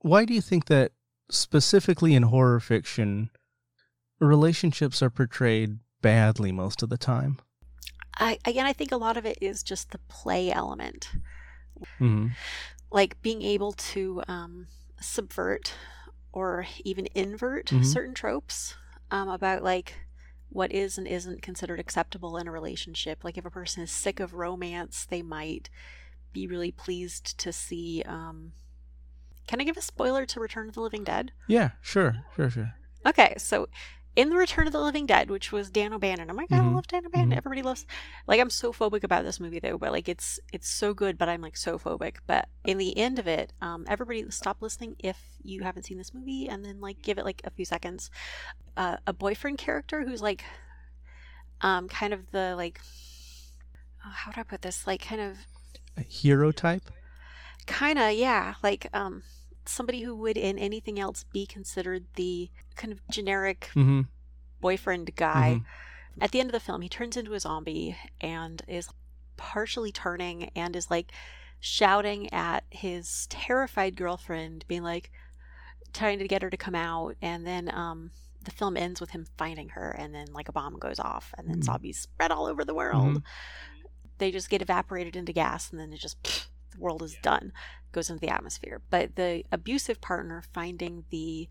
Why 0.00 0.24
do 0.26 0.34
you 0.34 0.42
think 0.42 0.66
that 0.66 0.92
specifically 1.30 2.14
in 2.14 2.24
horror 2.24 2.60
fiction, 2.60 3.30
relationships 4.26 5.02
are 5.02 5.10
portrayed 5.10 5.78
badly 6.00 6.52
most 6.52 6.82
of 6.82 6.88
the 6.88 6.98
time? 6.98 7.38
I 8.18 8.38
again, 8.44 8.66
I 8.66 8.72
think 8.72 8.92
a 8.92 8.96
lot 8.96 9.16
of 9.16 9.24
it 9.26 9.38
is 9.40 9.62
just 9.62 9.90
the 9.90 9.98
play 10.08 10.50
element, 10.50 11.10
hmm 11.98 12.28
like 12.90 13.20
being 13.22 13.42
able 13.42 13.72
to 13.72 14.22
um, 14.28 14.66
subvert 15.00 15.72
or 16.32 16.66
even 16.84 17.08
invert 17.14 17.66
Mhm. 17.66 17.84
certain 17.84 18.14
tropes 18.14 18.74
um, 19.10 19.28
about 19.28 19.62
like 19.62 19.94
what 20.50 20.70
is 20.72 20.98
and 20.98 21.08
isn't 21.08 21.40
considered 21.40 21.80
acceptable 21.80 22.36
in 22.36 22.46
a 22.46 22.50
relationship. 22.52 23.24
Like 23.24 23.38
if 23.38 23.46
a 23.46 23.50
person 23.50 23.82
is 23.82 23.90
sick 23.90 24.20
of 24.20 24.34
romance, 24.34 25.06
they 25.06 25.22
might 25.22 25.70
be 26.32 26.46
really 26.46 26.70
pleased 26.70 27.38
to 27.38 27.52
see. 27.52 28.02
Um, 28.06 28.52
can 29.46 29.60
I 29.60 29.64
give 29.64 29.76
a 29.78 29.82
spoiler 29.82 30.26
to 30.26 30.40
Return 30.40 30.68
of 30.68 30.74
the 30.74 30.80
Living 30.82 31.04
Dead? 31.04 31.32
Yeah, 31.48 31.70
sure, 31.80 32.16
sure, 32.36 32.50
sure. 32.50 32.74
Okay, 33.06 33.34
so 33.38 33.68
in 34.14 34.28
the 34.30 34.36
Return 34.36 34.66
of 34.66 34.72
the 34.72 34.80
Living 34.80 35.06
Dead, 35.06 35.30
which 35.30 35.52
was 35.52 35.70
Dan 35.70 35.92
O'Bannon. 35.92 36.30
Oh 36.30 36.34
my 36.34 36.46
god, 36.46 36.62
I 36.62 36.68
Mhm. 36.68 36.74
love 36.74 36.86
Dan 36.86 37.06
O'Bannon. 37.06 37.30
Mhm. 37.30 37.36
Everybody 37.36 37.62
loves. 37.62 37.86
Like 38.26 38.40
I'm 38.40 38.50
so 38.50 38.72
phobic 38.72 39.04
about 39.04 39.24
this 39.24 39.40
movie 39.40 39.58
though, 39.60 39.78
but 39.78 39.92
like 39.92 40.08
it's 40.08 40.38
it's 40.52 40.68
so 40.68 40.92
good, 40.94 41.16
but 41.18 41.28
I'm 41.28 41.40
like 41.40 41.56
so 41.56 41.78
phobic. 41.78 42.16
But 42.26 42.48
in 42.64 42.78
the 42.78 42.96
end 42.98 43.18
of 43.18 43.26
it, 43.26 43.52
um, 43.62 43.84
everybody 43.88 44.30
stop 44.30 44.58
listening 44.60 44.96
if 44.98 45.18
you 45.42 45.62
haven't 45.62 45.84
seen 45.84 45.98
this 45.98 46.12
movie, 46.14 46.48
and 46.48 46.64
then 46.64 46.80
like 46.80 47.02
give 47.02 47.18
it 47.18 47.24
like 47.24 47.40
a 47.44 47.50
few 47.50 47.64
seconds. 47.64 48.10
Uh, 48.76 48.96
a 49.06 49.12
boyfriend 49.12 49.58
character 49.58 50.04
who's 50.04 50.22
like, 50.22 50.44
um, 51.60 51.88
kind 51.88 52.12
of 52.12 52.30
the 52.32 52.54
like, 52.56 52.80
oh, 54.04 54.10
how 54.10 54.32
do 54.32 54.40
I 54.40 54.44
put 54.44 54.62
this? 54.62 54.86
Like 54.86 55.02
kind 55.02 55.20
of 55.20 55.38
A 55.96 56.02
hero 56.02 56.52
type? 56.52 56.90
kind 57.66 57.98
of 57.98 58.12
yeah 58.12 58.54
like 58.62 58.88
um 58.92 59.22
somebody 59.64 60.02
who 60.02 60.16
would 60.16 60.36
in 60.36 60.58
anything 60.58 60.98
else 60.98 61.24
be 61.32 61.46
considered 61.46 62.04
the 62.16 62.50
kind 62.76 62.92
of 62.92 63.00
generic 63.10 63.70
Mm-hmm. 63.74 64.02
boyfriend 64.60 65.14
guy. 65.16 65.62
Mhm. 66.18 66.22
at 66.24 66.30
the 66.30 66.40
end 66.40 66.48
of 66.50 66.52
the 66.52 66.60
film 66.60 66.82
he 66.82 66.88
turns 66.88 67.16
into 67.16 67.32
a 67.34 67.40
zombie 67.40 67.96
and 68.20 68.62
is 68.68 68.88
partially 69.36 69.90
turning 69.90 70.50
and 70.54 70.76
is 70.76 70.90
like 70.90 71.10
shouting 71.58 72.32
at 72.32 72.64
his 72.70 73.26
terrified 73.28 73.96
girlfriend 73.96 74.64
being 74.68 74.82
like 74.82 75.10
trying 75.92 76.18
to 76.18 76.28
get 76.28 76.42
her 76.42 76.50
to 76.50 76.56
come 76.56 76.74
out. 76.74 77.16
And 77.22 77.46
then 77.46 77.70
um 77.74 78.10
the 78.44 78.50
film 78.50 78.76
ends 78.76 79.00
with 79.00 79.10
him 79.10 79.26
finding 79.38 79.70
her 79.70 79.90
and 79.90 80.12
then 80.14 80.26
like 80.32 80.48
a 80.48 80.52
bomb 80.52 80.78
goes 80.78 80.98
off 81.00 81.32
and 81.38 81.48
then 81.48 81.58
Mm. 81.60 81.64
zombies 81.64 81.98
spread 82.00 82.30
all 82.32 82.46
over 82.46 82.64
the 82.64 82.74
world. 82.74 83.22
They 84.18 84.30
just 84.30 84.50
get 84.50 84.62
evaporated 84.62 85.16
into 85.16 85.32
gas 85.32 85.70
and 85.70 85.80
then 85.80 85.92
it 85.92 85.98
just 86.00 86.22
pfft, 86.22 86.46
the 86.72 86.78
world 86.80 87.02
is 87.02 87.16
done. 87.22 87.52
Goes 87.92 88.10
into 88.10 88.20
the 88.20 88.28
atmosphere. 88.32 88.80
But 88.90 89.16
the 89.16 89.44
abusive 89.52 90.00
partner 90.00 90.42
finding 90.52 91.04
the 91.10 91.48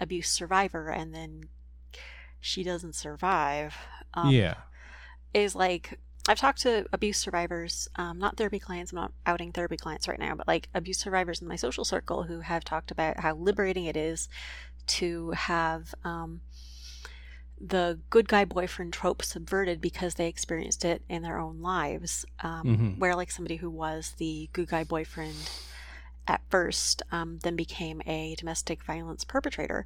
abuse 0.00 0.28
survivor 0.28 0.88
and 0.88 1.14
then 1.14 1.44
she 2.40 2.62
doesn't 2.62 2.94
survive 2.94 3.76
um, 4.14 4.30
yeah. 4.30 4.54
is 5.34 5.54
like 5.54 5.98
I've 6.28 6.38
talked 6.38 6.62
to 6.62 6.86
abuse 6.92 7.16
survivors, 7.16 7.88
um, 7.96 8.18
not 8.18 8.36
therapy 8.36 8.58
clients. 8.58 8.92
I'm 8.92 8.96
not 8.96 9.12
outing 9.26 9.52
therapy 9.52 9.76
clients 9.76 10.06
right 10.06 10.18
now, 10.18 10.34
but 10.34 10.46
like 10.46 10.68
abuse 10.74 10.98
survivors 10.98 11.40
in 11.40 11.48
my 11.48 11.56
social 11.56 11.84
circle 11.84 12.24
who 12.24 12.40
have 12.40 12.62
talked 12.62 12.90
about 12.90 13.20
how 13.20 13.34
liberating 13.34 13.86
it 13.86 13.96
is 13.96 14.28
to 14.88 15.30
have 15.30 15.94
um, 16.04 16.42
the 17.58 17.98
good 18.10 18.28
guy 18.28 18.44
boyfriend 18.44 18.92
trope 18.92 19.22
subverted 19.22 19.80
because 19.80 20.14
they 20.14 20.28
experienced 20.28 20.84
it 20.84 21.02
in 21.08 21.22
their 21.22 21.38
own 21.38 21.62
lives. 21.62 22.26
Um, 22.40 22.64
Mhm. 22.64 22.98
Where 22.98 23.16
like 23.16 23.30
somebody 23.30 23.56
who 23.56 23.70
was 23.70 24.14
the 24.18 24.50
good 24.52 24.68
guy 24.68 24.84
boyfriend 24.84 25.50
at 26.30 26.40
first 26.48 27.02
um, 27.12 27.40
then 27.42 27.56
became 27.56 28.00
a 28.06 28.34
domestic 28.38 28.82
violence 28.84 29.24
perpetrator. 29.24 29.84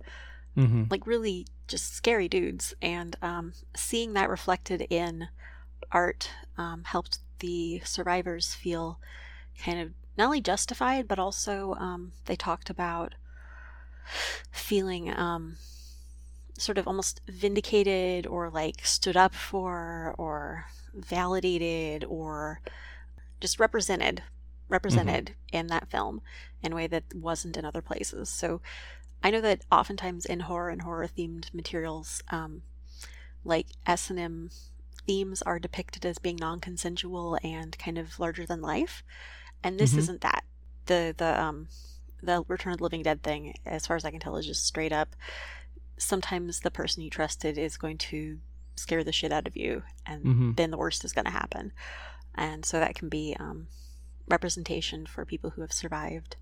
Mm-hmm. 0.57 0.85
like 0.89 1.05
really 1.05 1.49
just 1.67 1.95
scary 1.97 2.29
dudes. 2.29 2.75
And 2.81 3.17
um, 3.21 3.55
seeing 3.75 4.13
that 4.13 4.31
reflected 4.31 4.87
in 4.89 5.27
art 5.91 6.31
um, 6.57 6.85
helped 6.85 7.19
the 7.41 7.81
survivors 7.85 8.55
feel 8.55 9.01
kind 9.59 9.81
of 9.81 9.91
not 10.17 10.27
only 10.27 10.41
justified 10.41 11.09
but 11.09 11.19
also 11.19 11.75
um, 11.75 12.13
they 12.27 12.37
talked 12.37 12.71
about 12.71 13.15
feeling 14.53 15.13
um, 15.19 15.57
sort 16.57 16.79
of 16.79 16.87
almost 16.87 17.21
vindicated 17.27 18.27
or 18.27 18.49
like 18.49 18.85
stood 18.85 19.17
up 19.17 19.35
for 19.35 20.15
or 20.19 20.67
validated 20.95 22.05
or 22.05 22.61
just 23.41 23.59
represented 23.59 24.23
represented 24.75 25.35
in 25.53 25.67
that 25.69 25.89
film 25.91 26.21
in 26.63 26.73
a 26.73 26.77
way 26.77 26.87
that 26.89 27.05
wasn't 27.15 27.57
in 27.57 27.65
other 27.65 27.81
places 27.83 28.29
so 28.29 28.61
I 29.23 29.31
know 29.31 29.41
that 29.41 29.63
oftentimes 29.73 30.27
in 30.27 30.41
horror 30.41 30.69
and 30.69 30.83
horror 30.83 31.09
themed 31.09 31.47
materials, 31.55 32.23
um, 32.29 32.61
like 33.43 33.69
S 33.87 34.11
and 34.11 34.19
M 34.19 34.51
themes 35.07 35.41
are 35.43 35.59
depicted 35.59 36.05
as 36.05 36.19
being 36.19 36.37
non-consensual 36.37 37.39
and 37.43 37.79
kind 37.79 37.97
of 37.97 38.19
larger 38.21 38.45
than 38.45 38.61
life, 38.61 39.03
and 39.63 39.79
this 39.81 39.95
Mhm. 39.95 39.99
isn't 39.99 40.21
that. 40.21 40.45
The 40.87 41.15
the 41.17 41.41
um 41.41 41.69
the 42.23 42.45
Return 42.49 42.73
of 42.73 42.79
the 42.79 42.85
Living 42.85 43.03
Dead 43.03 43.23
thing, 43.23 43.55
as 43.65 43.87
far 43.87 43.97
as 43.97 44.05
I 44.05 44.11
can 44.11 44.21
tell, 44.21 44.37
is 44.37 44.47
just 44.47 44.67
straight 44.67 44.93
up. 44.93 45.17
Sometimes 45.97 46.61
the 46.61 46.71
person 46.71 47.03
you 47.03 47.09
trusted 47.11 47.57
is 47.57 47.79
going 47.79 47.99
to 47.99 48.41
scare 48.77 49.05
the 49.05 49.13
shit 49.13 49.33
out 49.33 49.47
of 49.47 49.57
you, 49.57 49.85
and 50.05 50.25
Mhm. 50.25 50.57
then 50.57 50.71
the 50.71 50.77
worst 50.85 51.03
is 51.03 51.15
going 51.15 51.25
to 51.27 51.31
happen, 51.31 51.73
and 52.35 52.65
so 52.67 52.79
that 52.79 52.95
can 52.95 53.09
be 53.09 53.35
um, 53.41 53.69
representation 54.29 55.07
for 55.07 55.25
people 55.25 55.51
who 55.51 55.61
have 55.63 55.73
survived 55.73 56.37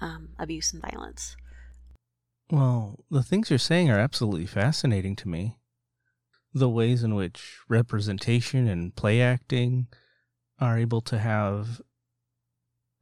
um, 0.00 0.30
abuse 0.38 0.72
and 0.72 0.82
violence. 0.82 1.36
Well, 2.50 3.04
the 3.10 3.22
things 3.22 3.50
you're 3.50 3.58
saying 3.58 3.90
are 3.90 3.98
absolutely 3.98 4.46
fascinating 4.46 5.16
to 5.16 5.28
me. 5.28 5.56
The 6.52 6.68
ways 6.68 7.02
in 7.02 7.14
which 7.14 7.58
representation 7.68 8.68
and 8.68 8.94
play 8.94 9.22
acting 9.22 9.86
are 10.60 10.78
able 10.78 11.00
to 11.02 11.18
have, 11.18 11.80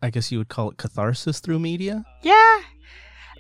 I 0.01 0.11
guess 0.11 0.31
you 0.31 0.39
would 0.39 0.49
call 0.49 0.71
it 0.71 0.77
catharsis 0.79 1.41
through 1.41 1.59
media. 1.59 2.05
Yeah. 2.23 2.61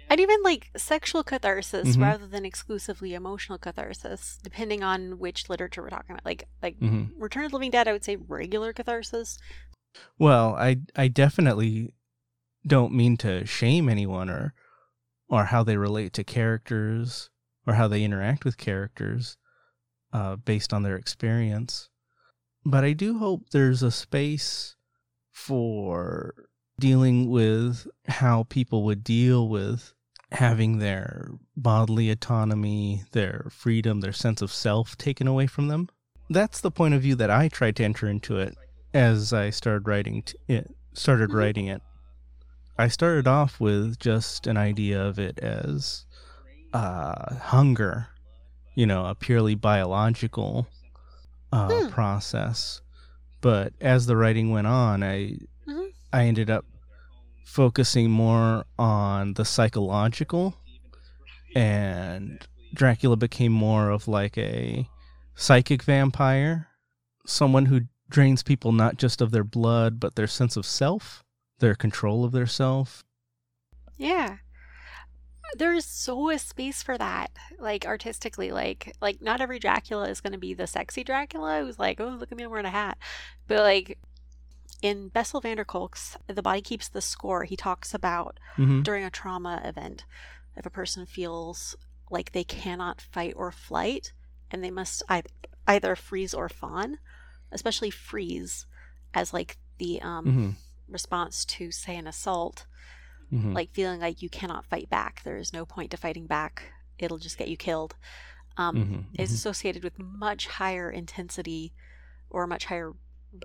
And 0.09 0.18
even 0.18 0.42
like 0.42 0.70
sexual 0.77 1.23
catharsis 1.23 1.96
Mhm. 1.96 2.03
rather 2.03 2.27
than 2.27 2.44
exclusively 2.44 3.14
emotional 3.14 3.59
catharsis, 3.59 4.40
depending 4.42 4.83
on 4.83 5.20
which 5.20 5.49
literature 5.49 5.81
we're 5.83 5.90
talking 5.90 6.11
about. 6.14 6.25
Like 6.27 6.49
like 6.61 6.81
Mhm. 6.81 7.11
Return 7.16 7.44
of 7.44 7.53
the 7.53 7.57
Living 7.59 7.70
Dead, 7.70 7.87
I 7.87 7.92
would 7.92 8.03
say 8.03 8.16
regular 8.16 8.73
catharsis. 8.73 9.38
Well, 10.18 10.55
I 10.55 10.81
I 10.96 11.09
definitely 11.09 11.94
don't 12.66 12.92
mean 12.92 13.16
to 13.18 13.46
shame 13.46 13.88
anyone 13.88 14.29
or 14.31 14.55
or 15.29 15.46
how 15.46 15.62
they 15.62 15.76
relate 15.76 16.12
to 16.14 16.24
characters 16.24 17.31
or 17.66 17.74
how 17.74 17.88
they 17.88 18.03
interact 18.03 18.44
with 18.44 18.57
characters 18.57 19.37
uh, 20.12 20.37
based 20.37 20.72
on 20.72 20.83
their 20.83 20.96
experience. 20.96 21.88
But 22.64 22.85
I 22.85 22.92
do 22.92 23.18
hope 23.18 23.50
there's 23.50 23.83
a 23.83 23.90
space 23.90 24.76
for 25.31 26.48
dealing 26.79 27.31
with 27.31 27.87
how 28.09 28.44
people 28.44 28.83
would 28.85 29.05
deal 29.05 29.48
with 29.48 29.94
having 30.33 30.79
their 30.79 31.31
bodily 31.57 32.11
autonomy, 32.11 33.05
their 33.12 33.48
freedom, 33.50 34.00
their 34.00 34.12
sense 34.12 34.42
of 34.42 34.53
self 34.53 34.96
taken 34.96 35.26
away 35.26 35.46
from 35.46 35.68
them. 35.68 35.88
That's 36.29 36.61
the 36.61 36.70
point 36.70 36.94
of 36.94 37.03
view 37.03 37.14
that 37.16 37.31
I 37.31 37.48
tried 37.48 37.76
to 37.76 37.85
enter 37.85 38.07
into 38.07 38.37
it 38.38 38.57
as 38.94 39.33
I 39.33 39.50
started 39.50 39.87
writing 39.88 40.22
t- 40.22 40.37
it. 40.48 40.74
Started 40.92 41.31
Mhm. 41.31 41.35
writing 41.35 41.66
it. 41.66 41.83
I 42.79 42.88
started 42.88 43.26
off 43.29 43.61
with 43.61 43.98
just 43.98 44.46
an 44.46 44.57
idea 44.57 45.03
of 45.05 45.18
it 45.18 45.38
as 45.38 46.07
uh, 46.72 47.35
hunger, 47.37 48.07
you 48.76 48.86
know, 48.86 49.07
a 49.07 49.14
purely 49.14 49.55
biological 49.57 50.68
uh, 51.53 51.68
Hmm. 51.82 51.88
process. 51.91 52.80
But 53.41 53.72
as 53.80 54.07
the 54.07 54.16
writing 54.16 54.51
went 54.51 54.68
on, 54.68 55.03
I 55.03 55.36
Mhm. 55.66 55.88
I 56.12 56.24
ended 56.26 56.49
up 56.49 56.64
focusing 57.45 58.11
more 58.11 58.64
on 58.78 59.34
the 59.34 59.45
psychological, 59.45 60.55
and 61.57 62.47
Dracula 62.72 63.16
became 63.16 63.53
more 63.53 63.91
of 63.91 64.07
like 64.07 64.38
a 64.38 64.88
psychic 65.34 65.82
vampire, 65.82 66.68
someone 67.26 67.66
who 67.66 67.82
drains 68.11 68.42
people 68.42 68.72
not 68.72 68.98
just 68.98 69.20
of 69.20 69.30
their 69.30 69.44
blood 69.44 69.98
but 70.00 70.16
their 70.16 70.26
sense 70.26 70.56
of 70.56 70.66
self, 70.66 71.22
their 71.61 71.74
control 71.74 72.24
of 72.24 72.32
their 72.32 72.46
self. 72.46 73.04
Yeah. 73.96 74.38
There 75.56 75.72
is 75.74 75.84
so 75.84 76.30
a 76.30 76.38
space 76.38 76.82
for 76.82 76.96
that, 76.96 77.32
like 77.58 77.84
artistically. 77.84 78.52
Like, 78.52 78.94
like 79.00 79.20
not 79.20 79.40
every 79.40 79.58
Dracula 79.58 80.08
is 80.08 80.20
going 80.20 80.32
to 80.32 80.38
be 80.38 80.54
the 80.54 80.66
sexy 80.66 81.02
Dracula 81.02 81.62
who's 81.62 81.78
like, 81.78 82.00
"Oh, 82.00 82.08
look 82.08 82.30
at 82.30 82.38
me, 82.38 82.44
I'm 82.44 82.50
wearing 82.50 82.66
a 82.66 82.70
hat." 82.70 82.98
But 83.48 83.61
like 83.61 83.98
in 84.80 85.08
Bessel 85.08 85.40
van 85.40 85.56
der 85.56 85.64
Kolk's 85.64 86.16
"The 86.26 86.42
Body 86.42 86.61
Keeps 86.61 86.88
the 86.88 87.00
Score," 87.00 87.44
he 87.44 87.56
talks 87.56 87.92
about 87.94 88.38
hmm 88.56 88.82
during 88.82 89.04
a 89.04 89.11
trauma 89.11 89.61
event, 89.64 90.04
if 90.56 90.64
a 90.64 90.70
person 90.70 91.04
feels 91.04 91.76
like 92.11 92.32
they 92.32 92.44
cannot 92.44 93.00
fight 93.00 93.34
or 93.36 93.50
flight, 93.52 94.12
and 94.50 94.62
they 94.64 94.70
must 94.70 95.02
either 95.66 95.96
freeze 95.96 96.32
or 96.32 96.48
fawn, 96.48 96.98
especially 97.53 97.90
freeze, 97.90 98.66
as 99.14 99.32
like 99.32 99.59
the 99.78 100.01
um, 100.03 100.24
hmm 100.24 100.51
response 100.88 101.44
to 101.44 101.70
say 101.70 101.96
an 101.96 102.09
assault 102.09 102.66
Mhm. 103.32 103.55
like 103.55 103.70
feeling 103.72 104.01
like 104.01 104.22
you 104.22 104.28
cannot 104.28 104.66
fight 104.66 104.90
back. 104.90 105.22
There 105.22 105.36
is 105.36 105.53
no 105.53 105.64
point 105.64 105.90
to 105.92 105.96
fighting 105.96 106.26
back. 106.26 106.72
It'll 106.98 107.18
just 107.18 107.38
get 107.38 107.48
you 107.48 107.57
killed. 107.57 107.94
Um, 108.57 108.76
Mhm, 108.76 109.05
is 109.20 109.30
mhm. 109.30 109.34
associated 109.34 109.84
with 109.84 109.98
much 109.98 110.46
higher 110.48 110.90
intensity 110.90 111.72
or 112.28 112.46
much 112.46 112.66
higher 112.66 112.92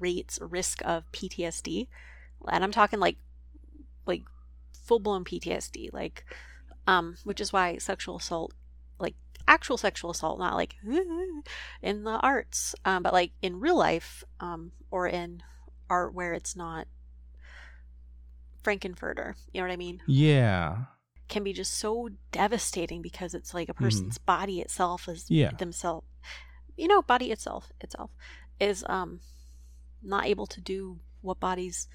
rates 0.01 0.39
risk 0.41 0.81
of 0.83 1.11
PTSD. 1.11 1.87
And 2.47 2.63
I'm 2.63 2.71
talking 2.71 2.99
like 2.99 3.17
like 4.05 4.23
full 4.73 4.99
blown 4.99 5.23
PTSD, 5.23 5.89
like 5.93 6.25
um, 6.87 7.17
which 7.23 7.41
is 7.41 7.53
why 7.53 7.77
sexual 7.77 8.17
assault, 8.17 8.53
like 8.99 9.15
actual 9.47 9.77
sexual 9.77 10.11
assault, 10.11 10.39
not 10.39 10.55
like 10.55 10.75
in 11.81 12.03
the 12.03 12.19
arts, 12.21 12.75
um, 12.85 13.03
but 13.03 13.13
like 13.13 13.31
in 13.41 13.59
real 13.59 13.77
life, 13.77 14.23
um, 14.39 14.71
or 14.91 15.07
in 15.07 15.43
art 15.89 16.13
where 16.13 16.33
it's 16.33 16.55
not 16.55 16.87
Frank-N-Furter, 18.63 19.35
you 19.53 19.61
know 19.61 19.67
what 19.67 19.73
I 19.73 19.77
mean? 19.77 20.01
Yeah. 20.07 20.85
Can 21.27 21.43
be 21.43 21.53
just 21.53 21.73
so 21.73 22.09
devastating 22.31 23.01
because 23.01 23.33
it's 23.33 23.53
like 23.53 23.69
a 23.69 23.73
person's 23.73 24.17
body 24.17 24.59
itself 24.59 25.07
is 25.07 25.29
Yeah. 25.29 25.51
themselves, 25.51 26.07
you 26.75 26.87
know, 26.87 27.01
body 27.01 27.31
itself 27.31 27.71
itself 27.81 28.11
is 28.59 28.83
um 28.87 29.19
not 30.01 30.25
able 30.25 30.45
to 30.47 30.61
do 30.61 30.99
what 31.21 31.39
bodies 31.39 31.87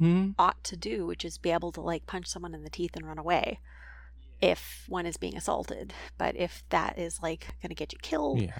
Mhm. 0.00 0.34
ought 0.38 0.62
to 0.64 0.76
do, 0.76 1.06
which 1.06 1.24
is 1.24 1.38
be 1.38 1.50
able 1.50 1.72
to 1.72 1.80
like 1.80 2.06
punch 2.06 2.26
someone 2.26 2.54
in 2.54 2.62
the 2.62 2.70
teeth 2.70 2.94
and 2.96 3.06
run 3.06 3.18
away 3.18 3.60
if 4.40 4.84
one 4.88 5.06
is 5.06 5.16
being 5.16 5.36
assaulted. 5.36 5.92
But 6.16 6.36
if 6.36 6.62
that 6.70 6.98
is 6.98 7.20
like 7.22 7.48
going 7.62 7.70
to 7.70 7.74
get 7.74 7.92
you 7.92 7.98
killed, 8.00 8.40
Yeah. 8.40 8.58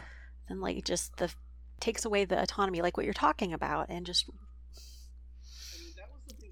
then 0.48 0.60
like 0.60 0.84
just 0.84 1.16
the 1.16 1.32
takes 1.80 2.04
away 2.04 2.24
the 2.24 2.40
autonomy, 2.42 2.82
like 2.82 2.96
what 2.96 3.04
you're 3.06 3.12
talking 3.14 3.52
about, 3.52 3.88
and 3.88 4.04
just 4.04 4.28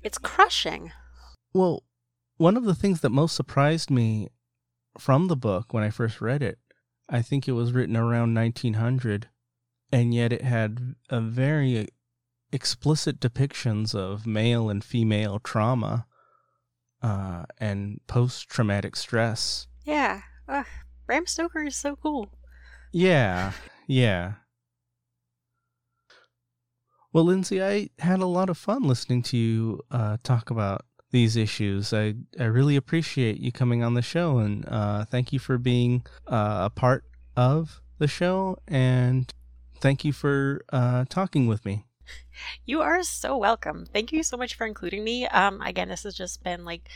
it's 0.02 0.18
crushing. 0.18 0.92
Well, 1.52 1.82
one 2.36 2.56
of 2.56 2.64
the 2.64 2.74
things 2.74 3.00
that 3.00 3.10
most 3.10 3.34
surprised 3.34 3.90
me 3.90 4.28
from 4.98 5.28
the 5.28 5.36
book 5.36 5.72
when 5.72 5.82
I 5.82 5.90
first 5.90 6.20
read 6.20 6.42
it, 6.42 6.58
I 7.08 7.22
think 7.22 7.48
it 7.48 7.52
was 7.52 7.72
written 7.72 7.96
around 7.96 8.34
1900, 8.34 9.28
and 9.90 10.14
yet 10.14 10.32
it 10.32 10.42
had 10.42 10.94
a 11.10 11.20
very 11.20 11.88
explicit 12.52 13.20
depictions 13.20 13.94
of 13.94 14.26
male 14.26 14.70
and 14.70 14.84
female 14.84 15.38
trauma 15.40 16.06
uh, 17.02 17.44
and 17.58 18.00
post 18.06 18.48
traumatic 18.48 18.96
stress. 18.96 19.66
Yeah, 19.84 20.22
Ugh, 20.48 20.66
Bram 21.06 21.26
Stoker 21.26 21.64
is 21.64 21.76
so 21.76 21.96
cool. 21.96 22.30
Yeah, 22.92 23.52
yeah. 23.86 24.34
Well, 27.12 27.24
Lindsay, 27.24 27.62
I 27.62 27.90
had 27.98 28.20
a 28.20 28.26
lot 28.26 28.50
of 28.50 28.58
fun 28.58 28.82
listening 28.82 29.22
to 29.22 29.36
you 29.36 29.80
uh, 29.90 30.18
talk 30.22 30.50
about 30.50 30.84
these 31.12 31.36
issues. 31.36 31.92
I, 31.92 32.14
I 32.38 32.44
really 32.44 32.76
appreciate 32.76 33.38
you 33.38 33.52
coming 33.52 33.82
on 33.82 33.94
the 33.94 34.02
show, 34.02 34.38
and 34.38 34.66
uh, 34.68 35.04
thank 35.06 35.32
you 35.32 35.38
for 35.38 35.56
being 35.56 36.04
uh, 36.26 36.62
a 36.66 36.70
part 36.70 37.04
of 37.36 37.80
the 37.98 38.08
show, 38.08 38.58
and 38.68 39.32
thank 39.80 40.04
you 40.04 40.12
for 40.12 40.62
uh, 40.72 41.06
talking 41.08 41.46
with 41.46 41.64
me. 41.64 41.86
You 42.64 42.80
are 42.82 43.02
so 43.02 43.36
welcome. 43.36 43.86
Thank 43.86 44.12
you 44.12 44.22
so 44.22 44.36
much 44.36 44.54
for 44.54 44.66
including 44.66 45.04
me. 45.04 45.26
Um, 45.26 45.60
again, 45.60 45.88
this 45.88 46.02
has 46.02 46.14
just 46.14 46.42
been 46.42 46.64
like 46.64 46.88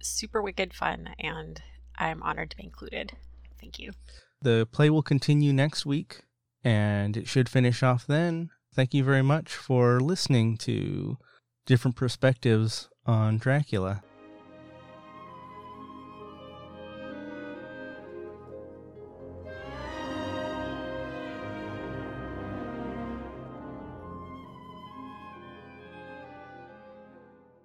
super 0.00 0.42
wicked 0.42 0.74
fun, 0.74 1.10
and 1.18 1.60
I'm 1.98 2.22
honored 2.22 2.50
to 2.50 2.56
be 2.56 2.64
included. 2.64 3.12
Thank 3.60 3.78
you. 3.78 3.92
The 4.42 4.68
play 4.70 4.90
will 4.90 5.02
continue 5.02 5.52
next 5.52 5.86
week, 5.86 6.22
and 6.62 7.16
it 7.16 7.28
should 7.28 7.48
finish 7.48 7.82
off 7.82 8.06
then. 8.06 8.50
Thank 8.74 8.92
you 8.92 9.02
very 9.04 9.22
much 9.22 9.54
for 9.54 10.00
listening 10.00 10.56
to 10.58 11.16
different 11.64 11.96
perspectives 11.96 12.88
on 13.06 13.38
Dracula. 13.38 14.02